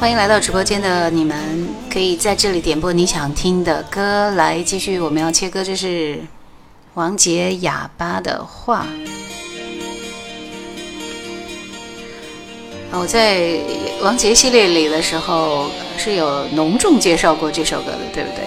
[0.00, 4.30] 欢迎来到直播间的你们，可以在这里点播你想听的歌。
[4.32, 6.18] 来，继续，我们要切歌，这是
[6.94, 8.86] 王杰《哑巴的话》。
[12.94, 13.58] 我在
[14.02, 18.46] 王杰系列里的时候是有隆重介绍过这首歌的，对不对？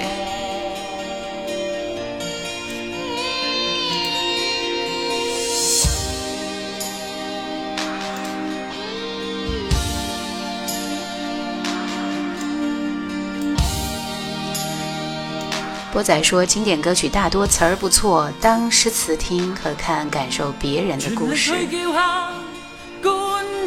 [15.92, 21.52] 波仔说，经典歌曲大多词儿不错，当诗词听和看，感受别人的故事。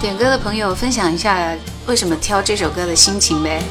[0.00, 1.54] 点歌的朋友分享一下，
[1.86, 3.62] 为什么挑这首歌的心情呗？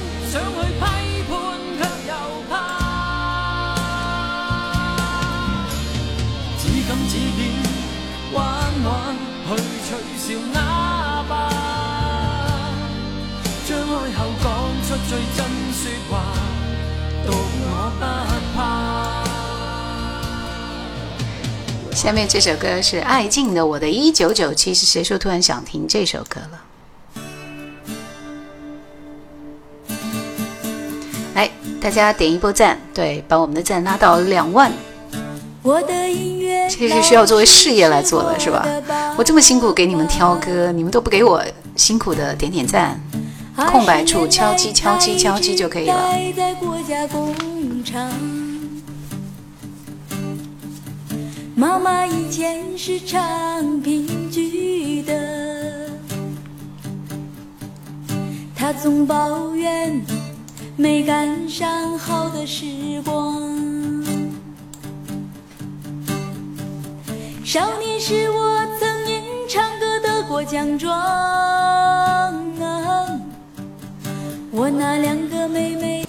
[21.94, 27.22] 下面这首歌是爱静的《我的一九九七》，是谁说突然想听这首歌了？
[31.36, 31.50] 来，
[31.82, 34.72] 大家点一波赞，对，把我们的赞拉到两万。
[35.62, 38.66] 我的音乐，这是需要作为事业来做的，是吧？
[39.18, 41.44] 我这么辛苦给你们挑歌，你们都不给我
[41.76, 42.98] 辛苦的点点赞，
[43.68, 47.59] 空白处敲击、敲击、敲击就可以了。
[47.84, 48.12] 唱，
[51.56, 55.90] 妈妈以前是唱评剧的，
[58.56, 60.02] 她总抱怨
[60.76, 62.68] 没赶上好的时
[63.06, 63.40] 光。
[67.44, 70.90] 少年时我曾因唱歌得过奖状，
[74.52, 76.09] 我那两个妹妹。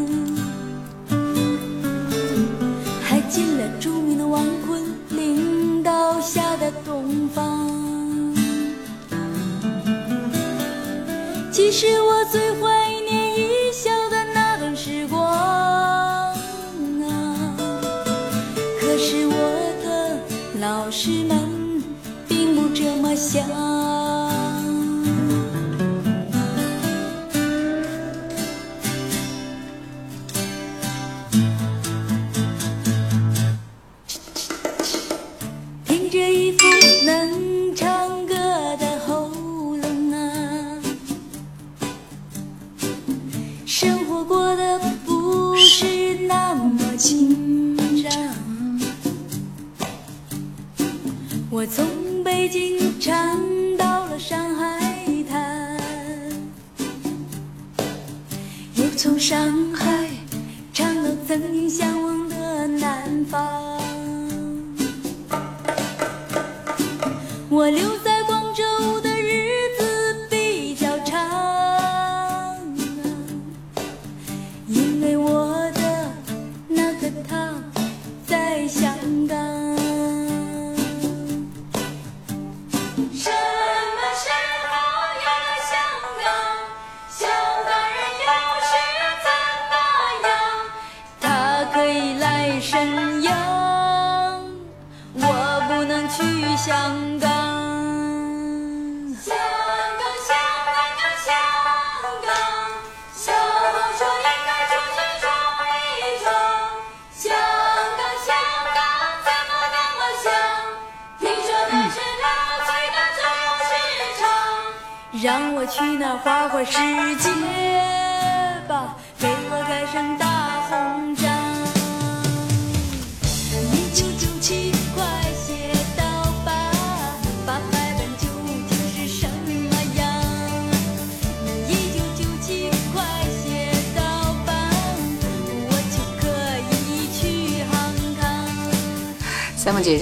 [6.21, 7.67] 下的东方，
[11.51, 16.33] 其实我最怀念一笑的那段时光啊。
[18.79, 21.83] 可是我的老师们
[22.27, 23.80] 并不这么想。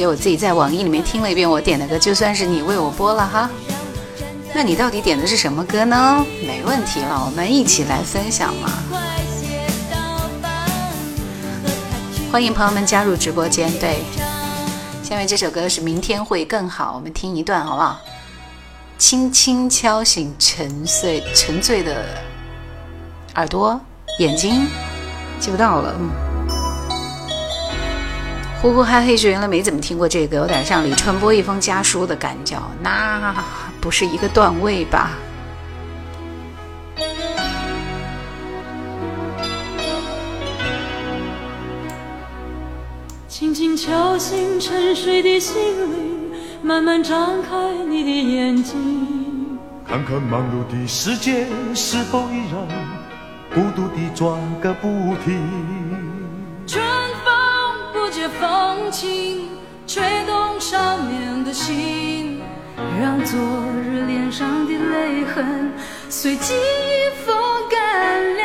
[0.10, 3.48] 我自己在网易里面听了一遍我点的歌，就算是你为我播了哈。
[4.56, 6.26] 那你到底点的是什么歌呢？
[6.48, 8.70] 没问题了，我们一起来分享嘛。
[12.32, 13.72] 欢迎朋友们加入直播间。
[13.80, 14.00] 对，
[15.04, 18.00] 下面这首歌是《明天会更好》，我们听一段好不好？
[18.98, 22.04] 轻轻敲醒沉睡沉醉的
[23.36, 23.80] 耳朵、
[24.18, 24.66] 眼睛，
[25.40, 26.29] 记不到了，嗯。
[28.62, 33.34] 呼呼嗨嗨，是原来没怎么听过这个，有点像李春波《一封家书》的感觉，那
[33.80, 35.12] 不是一个段位吧？
[43.30, 45.64] 轻轻敲醒沉睡的心
[45.94, 46.30] 灵，
[46.62, 47.52] 慢慢张开
[47.88, 49.58] 你的眼睛，
[49.88, 52.68] 看看忙碌的世界是否依然
[53.56, 54.90] 孤独地转个不
[55.24, 55.98] 停。
[58.80, 59.50] 风轻
[59.86, 62.40] 吹动少年的心，
[63.00, 63.38] 让昨
[63.84, 65.72] 日脸上的泪痕
[66.10, 67.36] 随记忆风
[67.70, 68.42] 干了。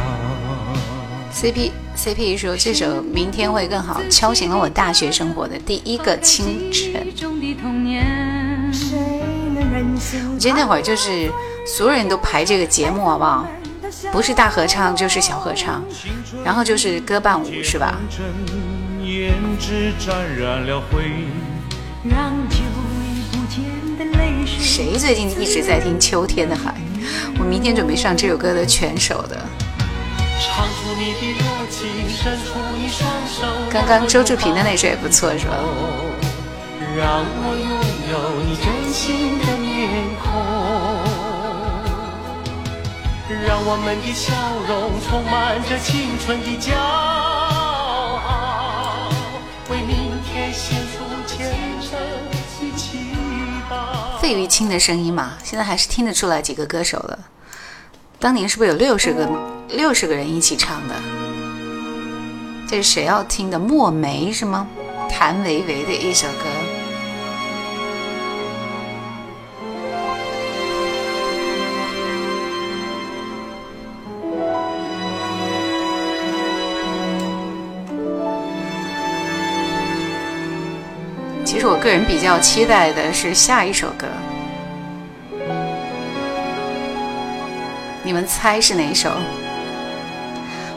[1.30, 7.06] C P C P 说：“这首《明天会更好》敲醒了我大学生活的第一个清晨。”
[10.34, 11.30] 我觉得那会儿就是
[11.66, 13.46] 所有人都排这个节目，好不好？
[14.12, 15.82] 不是大合唱就是小合唱，
[16.44, 17.98] 然后就是歌伴舞，是吧？
[24.60, 26.70] 谁最近一直在听《秋天的海》？
[27.38, 29.36] 我明天准备上这首歌的全首的。
[33.70, 35.54] 刚刚周志平的那首也不错，是吧？
[36.96, 37.70] 让我拥
[38.10, 39.68] 有你真心的面
[40.24, 40.32] 孔，
[43.46, 44.26] 让我们的笑
[44.68, 47.47] 容充满着青春的骄傲。
[54.28, 57.18] 费玉清的声音嘛，现在还是听得出来几个歌手了。
[58.20, 59.26] 当年是不是有六十个
[59.70, 60.94] 六十个人一起唱的？
[62.68, 63.58] 这是谁要听的？
[63.58, 64.68] 墨梅是吗？
[65.08, 66.57] 谭维维的一首歌。
[81.58, 84.06] 其实我个人比较期待的是下一首歌，
[88.04, 89.10] 你们猜是哪一首？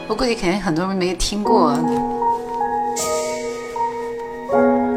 [0.08, 1.78] 我估计肯定很多人没有听过，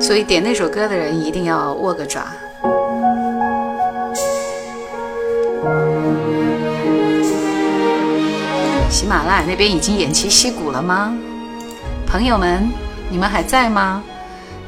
[0.02, 2.26] 所以点那首歌的人一定要握个爪。
[8.90, 11.16] 喜马拉雅那边已经偃旗息鼓了吗？
[12.08, 12.68] 朋友们，
[13.08, 14.02] 你们还在吗？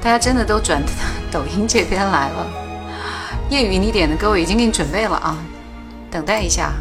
[0.07, 0.81] 大家真的都转
[1.29, 2.47] 抖音这边来了，
[3.49, 5.37] 夜雨你点的，各位已经给你准备了啊，
[6.09, 6.71] 等待一下。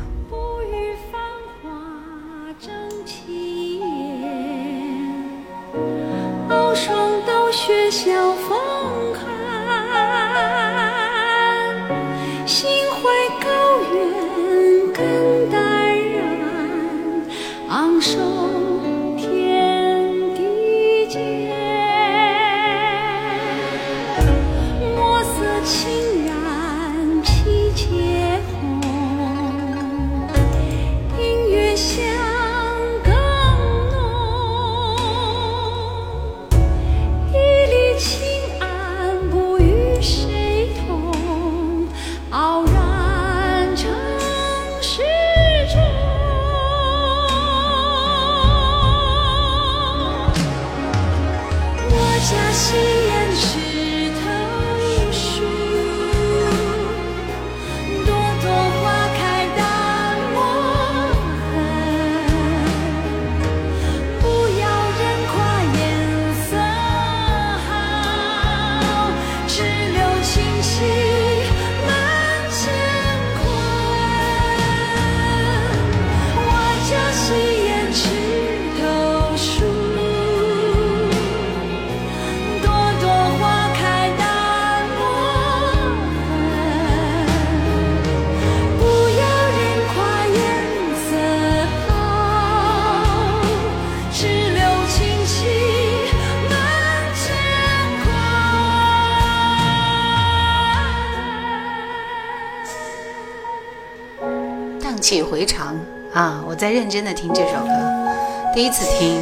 [106.86, 108.10] 认真的听这首歌，
[108.54, 109.20] 第一次听。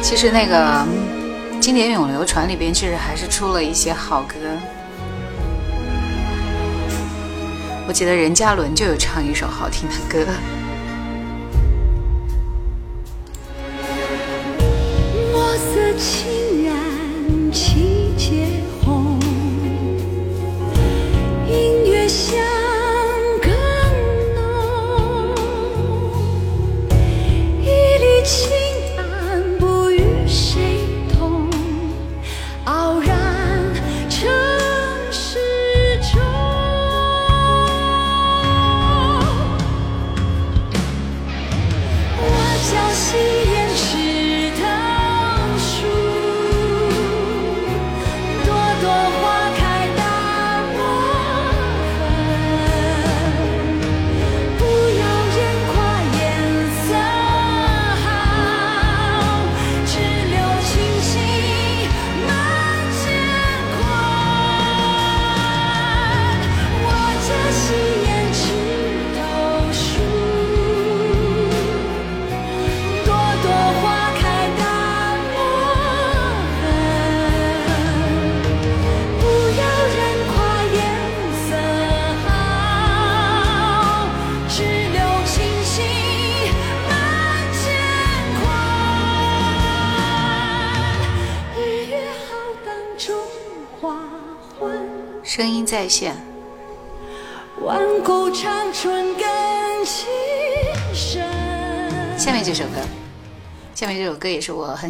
[0.00, 0.66] 其实那个
[1.60, 4.36] 《经典咏流传》里边，确实还是出了一些好歌。
[7.86, 10.26] 我记得任嘉伦就有唱一首好听的歌。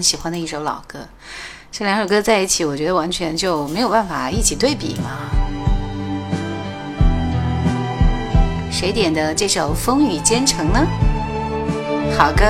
[0.04, 0.98] 喜欢的一首老歌，
[1.72, 5.10] 这两首歌在一起，我觉得完全就没有办法一起对比嘛。
[8.70, 10.80] 谁点的这首《风雨兼程》呢？
[12.18, 12.44] 好歌。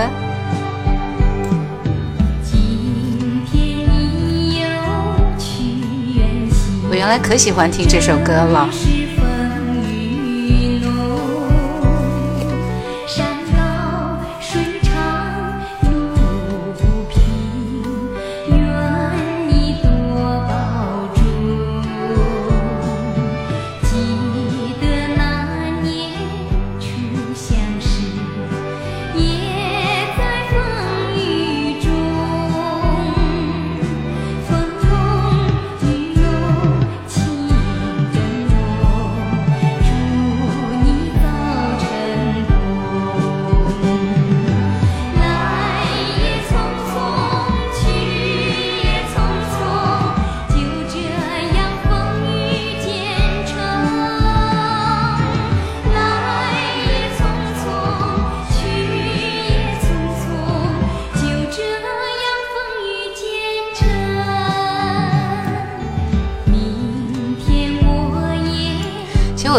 [6.90, 8.68] 我原来可喜欢听这首歌了。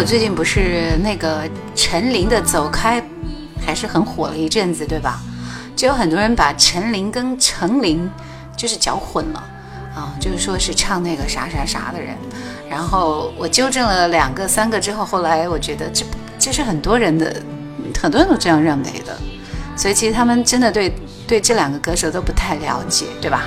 [0.05, 3.01] 最近不是那个陈琳的《走开》，
[3.65, 5.19] 还是很火了一阵子，对吧？
[5.75, 8.07] 就有很多人把陈琳跟陈琳
[8.55, 9.43] 就是搅混了
[9.95, 12.15] 啊，就是说是唱那个啥啥啥的人。
[12.69, 16.05] 然后我纠正了两个、三个之后，后来我觉得这
[16.37, 17.41] 这是很多人的，
[17.99, 19.17] 很多人都这样认为的。
[19.75, 20.93] 所以其实他们真的对
[21.27, 23.41] 对这两个歌手都不太了解，对吧？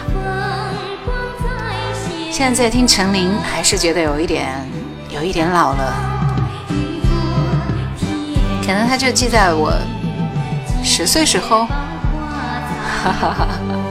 [2.33, 4.53] 现在听陈琳还是觉得有一点，
[5.15, 6.08] 有一点老了。
[8.69, 9.73] 可能他就记在我
[10.85, 13.88] 十岁时候，哈哈哈哈。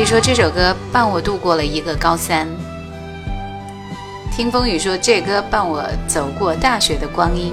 [0.00, 2.48] 以说这首歌伴我度过了一个高三。
[4.34, 7.52] 听风雨说这歌伴我走过大学的光阴。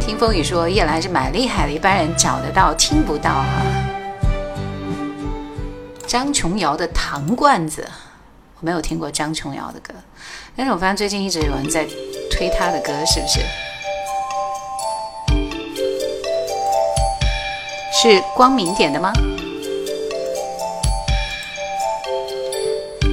[0.00, 3.46] 听风雨说夜来是蛮厉害的，一般人找得到听不到啊。
[6.04, 7.88] 张琼瑶的糖罐子，
[8.58, 9.94] 我没有听过张琼瑶的歌，
[10.56, 11.86] 但是我发现最近一直有人在
[12.28, 13.38] 推她的歌，是不是？
[18.02, 19.12] 是光明点的吗？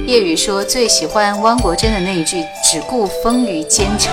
[0.06, 4.12] 夜雨说最喜欢汪国真的那一句：“只顾风雨兼程。”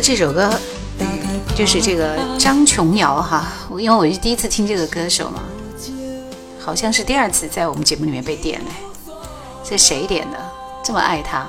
[0.00, 0.50] 这首歌
[1.54, 3.46] 就是这个张琼瑶哈，
[3.78, 5.40] 因为我是第一次听这个歌手嘛，
[6.58, 9.12] 好像是第二次在我们节目里面被点嘞，
[9.62, 10.38] 这谁点的？
[10.82, 11.46] 这么爱他？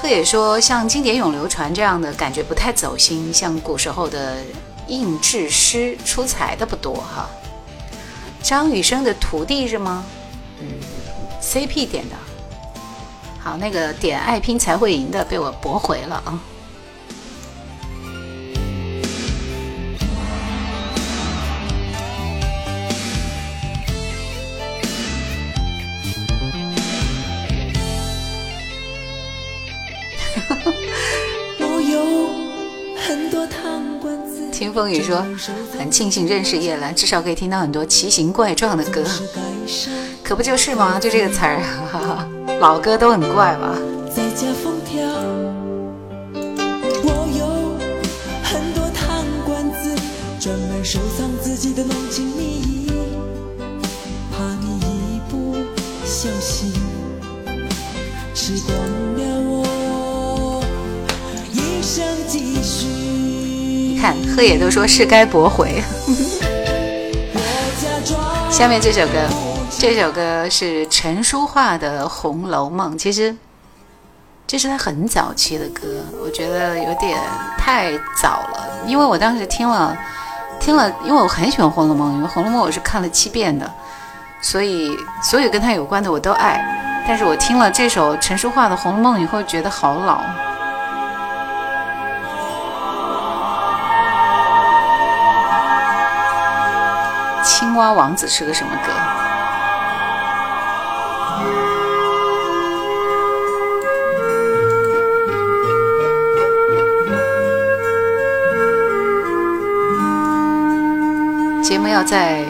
[0.00, 4.36] 贺野说像经典咏流传这样的感觉不太走心，像古时候的
[4.86, 7.28] 应制诗出彩的不多哈。
[8.44, 10.04] 张雨生的徒弟是吗？
[10.60, 10.68] 嗯
[11.42, 12.14] ，CP 点的。
[13.40, 16.40] 好，那个点爱拼才会赢的被我驳回了啊。
[34.60, 35.24] 听风雨说，
[35.78, 39.02] 很庆幸认识叶兰，至少可以听到很多奇形怪状的歌，
[40.22, 40.98] 可不就是吗？
[41.00, 41.64] 就这个词儿，
[42.60, 43.74] 老歌都很怪吧。
[64.00, 65.82] 看，贺野都说是该驳回。
[68.50, 69.12] 下面这首歌，
[69.78, 73.36] 这首歌是陈淑桦的《红楼梦》，其实
[74.46, 75.82] 这是他很早期的歌，
[76.24, 77.14] 我觉得有点
[77.58, 78.66] 太早了。
[78.86, 79.94] 因为我当时听了
[80.58, 83.70] 听了，因为我很喜欢《红楼梦》，因为《红楼梦》我是看了七遍的，
[84.40, 86.78] 所以所有跟他有关的我都爱。
[87.06, 90.22] 但是我听了这首陈淑桦的《红楼梦》以后，觉得好老。
[97.42, 98.92] 青蛙王子是个什么歌？
[111.62, 112.44] 节目要在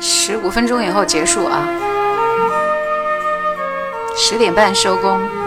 [0.00, 1.62] 十五分钟以后结束啊，
[4.16, 5.37] 十点半收工。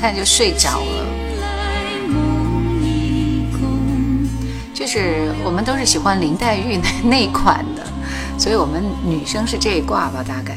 [0.00, 1.06] 看就睡着了，
[4.72, 7.82] 就是我们都是喜欢林黛玉那 那款的，
[8.38, 10.56] 所以我们女生是这一挂吧，大概。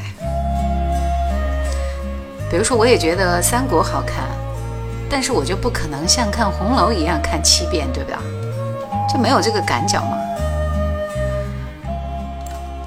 [2.50, 4.24] 比如说我也觉得三国好看，
[5.10, 8.16] 但是我就不可能像看红楼一样看七遍，对不对？
[9.12, 10.16] 就没有这个感觉嘛。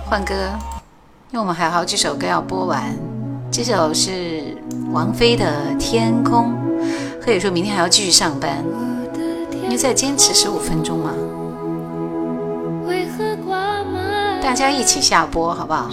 [0.09, 0.33] 换歌，
[1.31, 2.81] 因为我们还有好几首歌要播完，
[3.51, 4.57] 这首是
[4.91, 5.66] 王菲的。
[5.89, 6.53] 天空，
[7.23, 8.61] 可以说明天还要继续上班，
[9.69, 11.13] 你再坚持十五分钟嘛？
[14.43, 15.89] 大家一起下播，好不好？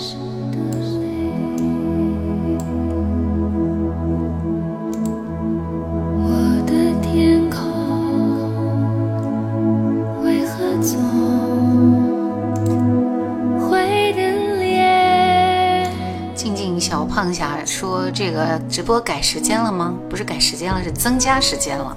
[18.68, 19.94] 直播改时间了吗？
[20.08, 21.96] 不是改时间了，是增加时间了。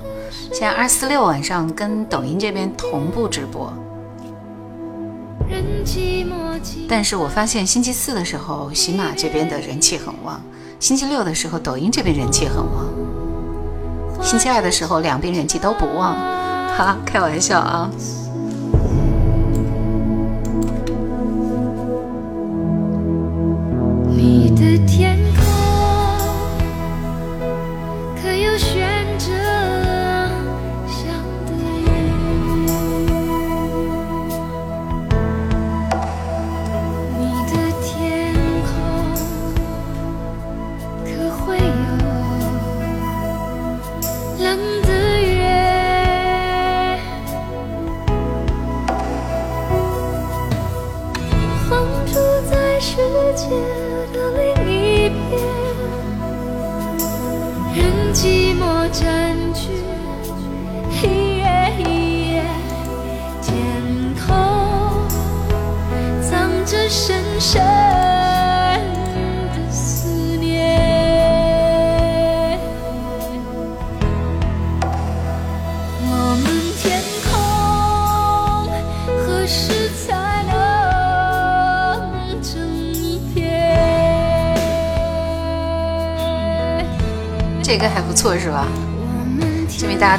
[0.52, 3.72] 现在二四六晚上跟抖音这边同步直播。
[6.90, 10.40] 但是我发现星期四的时候，喜马这边的人气很旺；
[10.80, 12.86] 星期六的时候，抖音这边人气很旺；
[14.22, 16.16] 星期二的时候，两边人气都不旺。
[16.78, 17.90] 哈，开玩笑啊。
[44.40, 44.87] lắm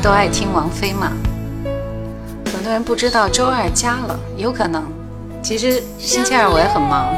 [0.01, 1.13] 都爱听王菲嘛，
[2.53, 4.85] 很多人不知道周二加了，有可能。
[5.43, 7.09] 其实星期二我也很忙，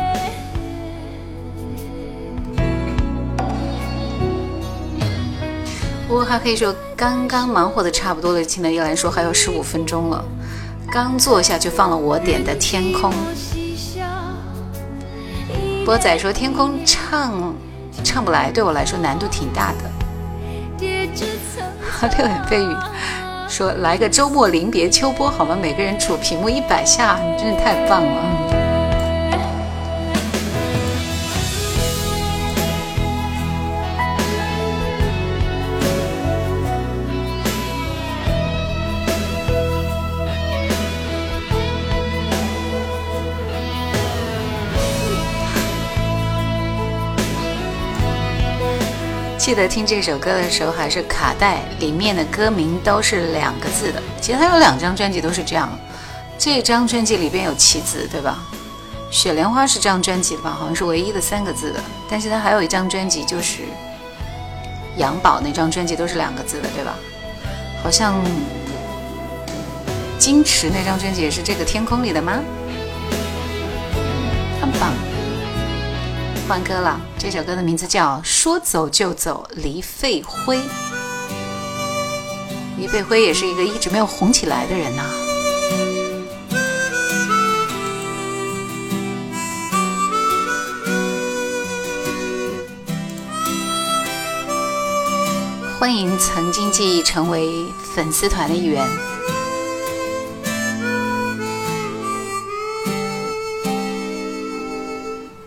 [6.09, 10.25] 我还可以说刚刚忙活的差不多了，听的又来说还有十五分钟了，
[10.91, 13.11] 刚坐下就放了我点的《天空》。
[15.85, 17.55] 波仔说《天空》唱，
[18.03, 20.00] 唱不来，对我来说难度挺大的。
[22.09, 22.77] 六言蜚语
[23.49, 25.57] 说来个周末临别秋波好吗？
[25.61, 28.60] 每个人杵屏幕一百下，你真是太棒了。
[49.53, 54.01] 记得听这首歌的时候还是卡带，里面的歌名都是两个字的。
[54.21, 55.69] 其实他有两张专辑都是这样，
[56.39, 58.39] 这张专辑里边有棋子，对吧？
[59.11, 60.51] 雪莲花是这张专辑的吧？
[60.57, 61.81] 好像是唯一的三个字的。
[62.09, 63.65] 但是他还有一张专辑就是
[64.99, 66.97] 杨宝那张专辑都是两个字的对吧？
[67.83, 68.15] 好像
[70.21, 72.39] 矜持那张专辑也是这个天空里的吗？
[76.51, 80.59] 换歌了，这首歌的名字叫《说走就走》，黎费辉。
[82.77, 85.05] 黎费辉也是一个一直没有红起来的人呐。
[95.79, 97.49] 欢迎曾经记忆成为
[97.95, 98.85] 粉丝团的一员。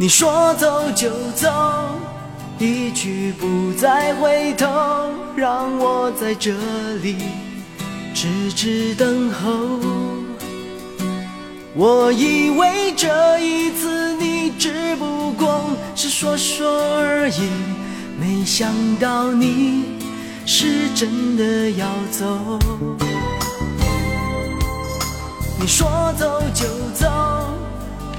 [0.04, 1.50] 你说走就走，
[2.60, 4.68] 一去不再回头，
[5.34, 6.52] 让我在这
[7.02, 7.16] 里
[8.14, 9.80] 痴痴等候。
[11.74, 17.50] 我以为这一次你只不过是说说而已，
[18.20, 19.86] 没想到你
[20.46, 22.60] 是真的要走。
[25.58, 27.08] 你说走就走，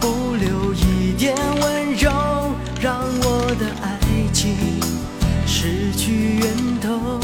[0.00, 0.72] 不留。
[0.72, 0.93] 一。
[1.26, 2.10] 点温柔，
[2.82, 3.98] 让我的爱
[4.30, 4.54] 情
[5.46, 7.18] 失去源头。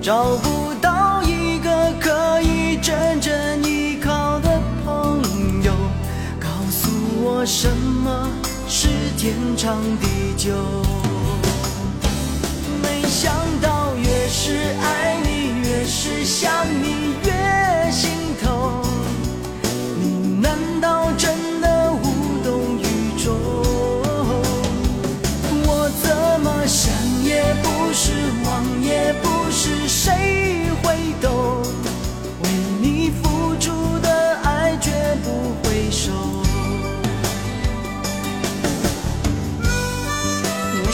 [0.00, 5.20] 找不到一个可以真正依靠的朋
[5.64, 5.72] 友，
[6.38, 6.88] 告诉
[7.24, 8.28] 我什么
[8.68, 8.86] 是
[9.18, 10.52] 天长地久。
[12.80, 18.15] 没想到越是爱你，越是想你，越心。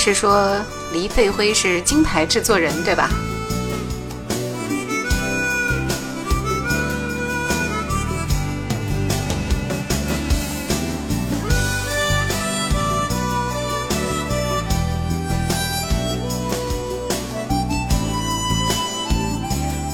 [0.05, 0.57] 是说
[0.93, 3.09] 黎沸辉是金牌制作人，对吧？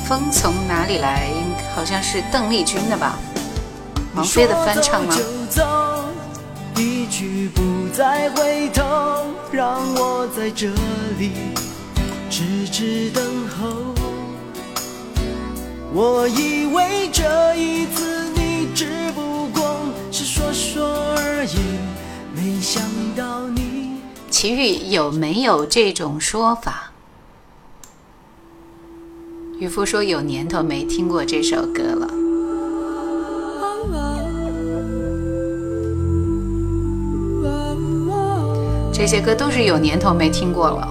[0.08, 1.28] 风从哪里来？
[1.76, 3.18] 好像是邓丽君的吧？
[4.14, 5.14] 王菲的翻唱吗？
[7.92, 8.82] 再回头，
[9.52, 10.68] 让我在这
[11.18, 11.32] 里
[12.30, 13.76] 痴痴等候。
[15.94, 19.78] 我以为这一次你只不过
[20.10, 20.86] 是说说
[21.16, 21.58] 而已，
[22.38, 22.82] 没想
[23.16, 23.98] 到你。
[24.30, 26.92] 奇遇有没有这种说法？
[29.58, 32.27] 渔夫说有年头没听过这首歌了。
[38.98, 40.88] 这些歌都是有年头没听过了。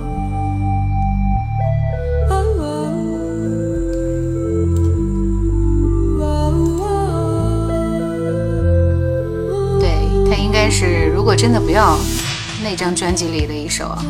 [9.78, 11.98] 对他应该是，如果真的不要
[12.64, 14.02] 那张专辑里的一首啊。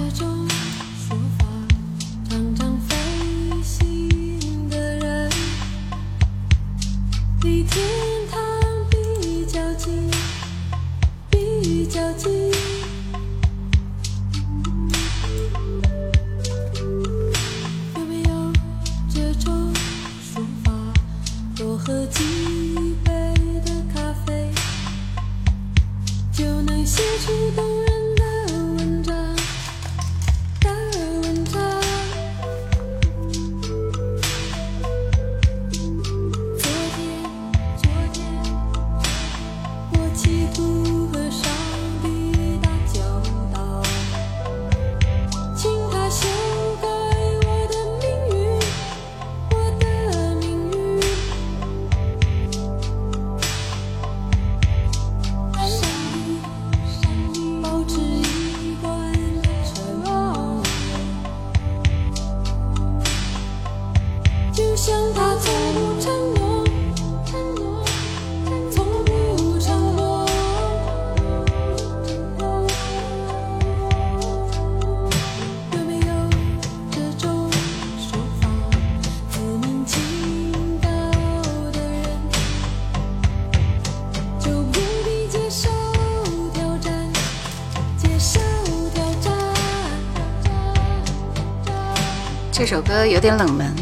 [93.10, 93.74] 有点冷门，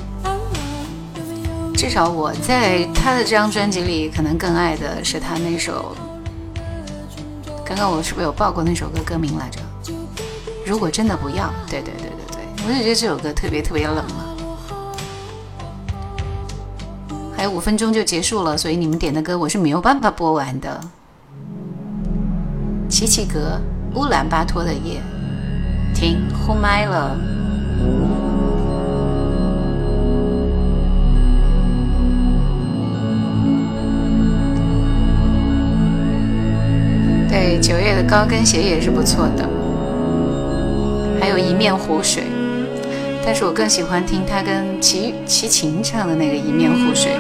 [1.74, 5.96] 至少我在他的这张专辑里，可能更爱的是他那首。
[7.66, 9.60] 刚刚我是不是有报过那首歌歌名来着？
[10.66, 14.36] 如果真的不要，对对对对对，我就觉得这首歌特别特别冷了。
[17.36, 20.80] 还有五分钟就结束了，所以你们点的歌我是没有办法播完的。
[22.88, 23.60] 齐齐格，
[23.96, 25.02] 乌兰巴托的夜，
[25.96, 27.18] 听，呼麦了。
[38.04, 39.48] 高跟鞋也是不错的，
[41.20, 42.24] 还有一面湖水，
[43.26, 47.16] 但是我更喜欢听他跟齐齐秦唱的那个一面湖水，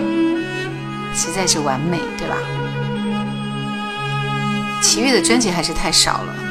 [1.13, 2.35] 实在是完美，对吧？
[4.81, 6.44] 齐豫的专辑还是太少了。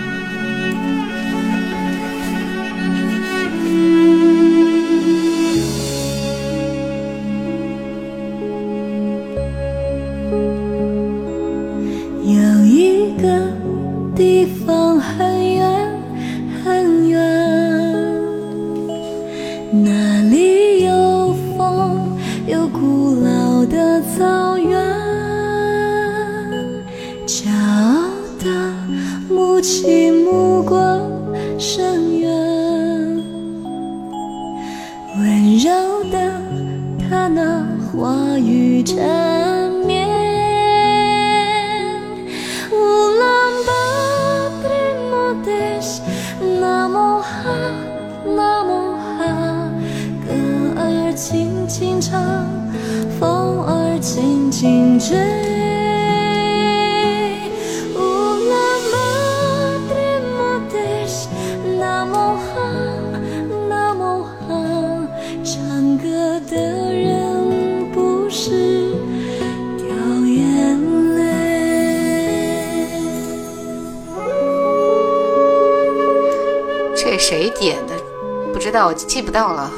[79.05, 79.71] 记不到了，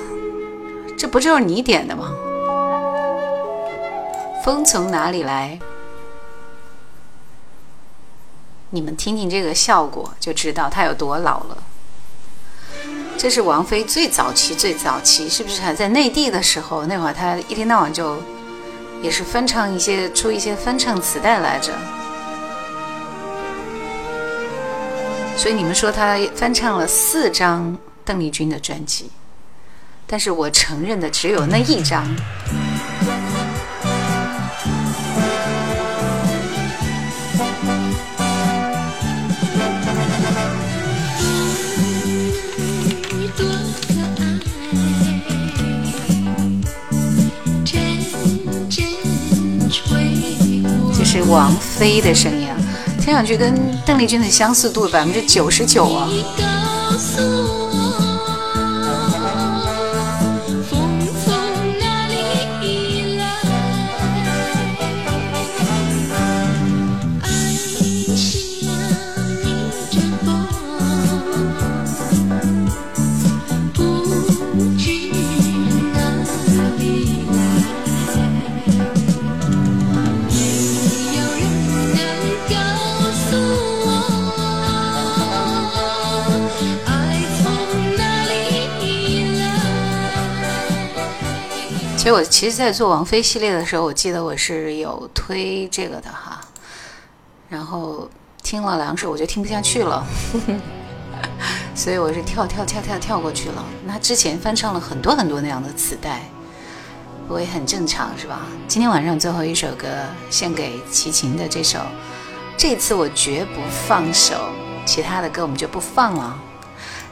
[0.96, 2.12] 这不就是你点的吗？
[4.44, 5.58] 风从哪里来？
[8.70, 11.58] 你们听听这个效果，就知道它有多老了。
[13.18, 16.84] 这是王菲最早期、最早期，是不是还在内地的时候？
[16.86, 18.18] 那会儿她一天到晚就
[19.02, 21.72] 也是翻唱一些，出一些翻唱磁带来着。
[25.36, 27.76] 所以你们说她翻唱了四张。
[28.06, 29.10] 邓丽君的专辑，
[30.06, 32.06] 但是我承认的只有那一张。
[50.96, 52.56] 这是王菲的声音，啊，
[53.00, 53.52] 听上去跟
[53.84, 56.08] 邓丽君的相似度百分之九十九啊。
[92.06, 96.40] 所以我其实，在做王菲系列的时候，我记得我是有推这个的哈，
[97.48, 98.08] 然后
[98.44, 100.06] 听了两首，我就听不下去了，
[101.74, 103.64] 所以我是跳跳跳跳跳过去了。
[103.84, 106.22] 那之前翻唱了很多很多那样的磁带，
[107.26, 108.42] 我也很正常，是吧？
[108.68, 109.88] 今天晚上最后一首歌
[110.30, 111.80] 献给齐秦的这首，
[112.56, 114.36] 这次我绝不放手，
[114.86, 116.45] 其他的歌我们就不放了。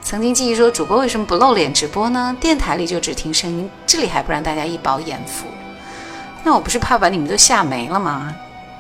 [0.05, 2.37] 曾经记忆说，主播为什么不露脸直播呢？
[2.39, 5.47] 电台里就只听声音，这里还不让大家一饱眼福？
[6.45, 8.31] 那我不是怕把你们都吓没了吗？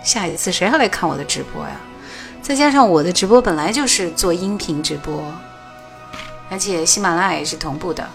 [0.02, 1.70] 下一次谁还来看我的直播呀？
[2.42, 5.24] 再加上我的直播本来就是做音频直播，
[6.50, 8.06] 而且喜马拉雅也是同步的。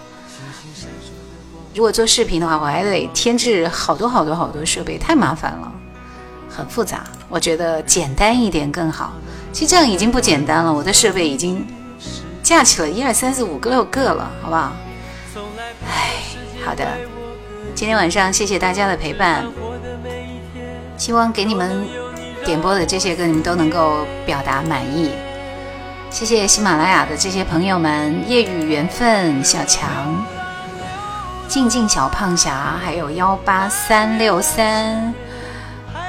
[1.74, 5.72] 如果做视频的话，我还得添置好多好多好多设备，太麻烦了，
[6.48, 7.06] 很复杂。
[7.28, 9.14] 我觉得简单一点更好。
[9.52, 11.66] 其实这样已经不简单了，我的设备已经。
[12.50, 14.72] 下去了一二三四五个六个了，好不好？
[15.88, 16.16] 哎，
[16.66, 16.84] 好的。
[17.76, 19.46] 今天晚上谢谢大家的陪伴，
[20.98, 21.88] 希望给你们
[22.44, 25.12] 点播的这些歌，你们都能够表达满意。
[26.10, 30.26] 谢谢喜马拉雅的这些朋友们，夜雨缘分、小强、
[31.48, 35.14] 静静、小胖侠，还有幺八三六三、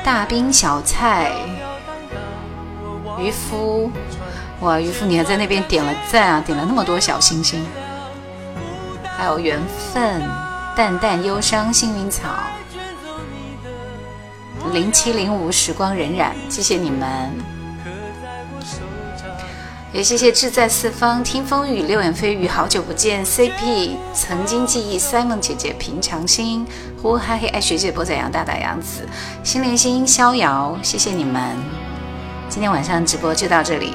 [0.03, 1.33] 大兵、小菜、
[3.19, 3.91] 渔夫。
[4.61, 6.43] 哇，渔夫，你还在那边点了赞啊？
[6.45, 7.65] 点了那么多小心心，
[9.17, 9.59] 还有缘
[9.93, 10.21] 分，
[10.77, 12.29] 淡淡忧伤，幸运草，
[14.71, 17.09] 零七零五，时光荏苒，谢谢你们，
[19.95, 26.67] 也谢谢志在四方、听风雨、流言蜚语，好久不见，CP，曾经记忆，塞梦姐姐，平常心，
[27.01, 29.09] 呼哈嘿，爱学姐，波仔，杨大大，杨子，
[29.43, 31.43] 心连心，逍遥，谢谢你们，
[32.51, 33.95] 今天晚上直播就到这里。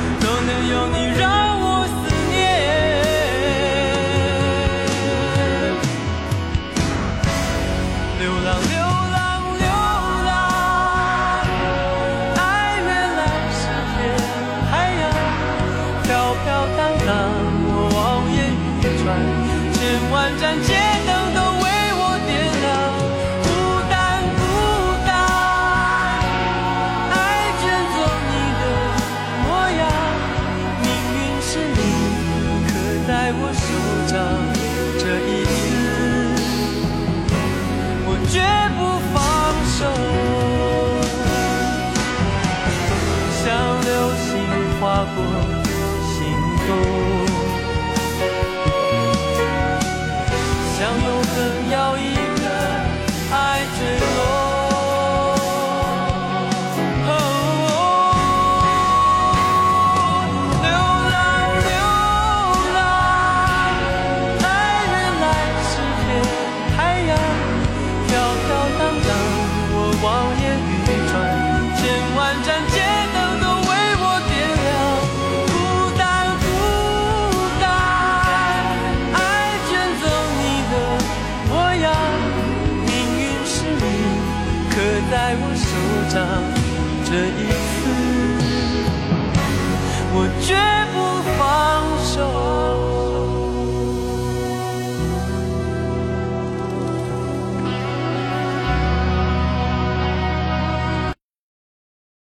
[0.67, 1.60] 有你，让。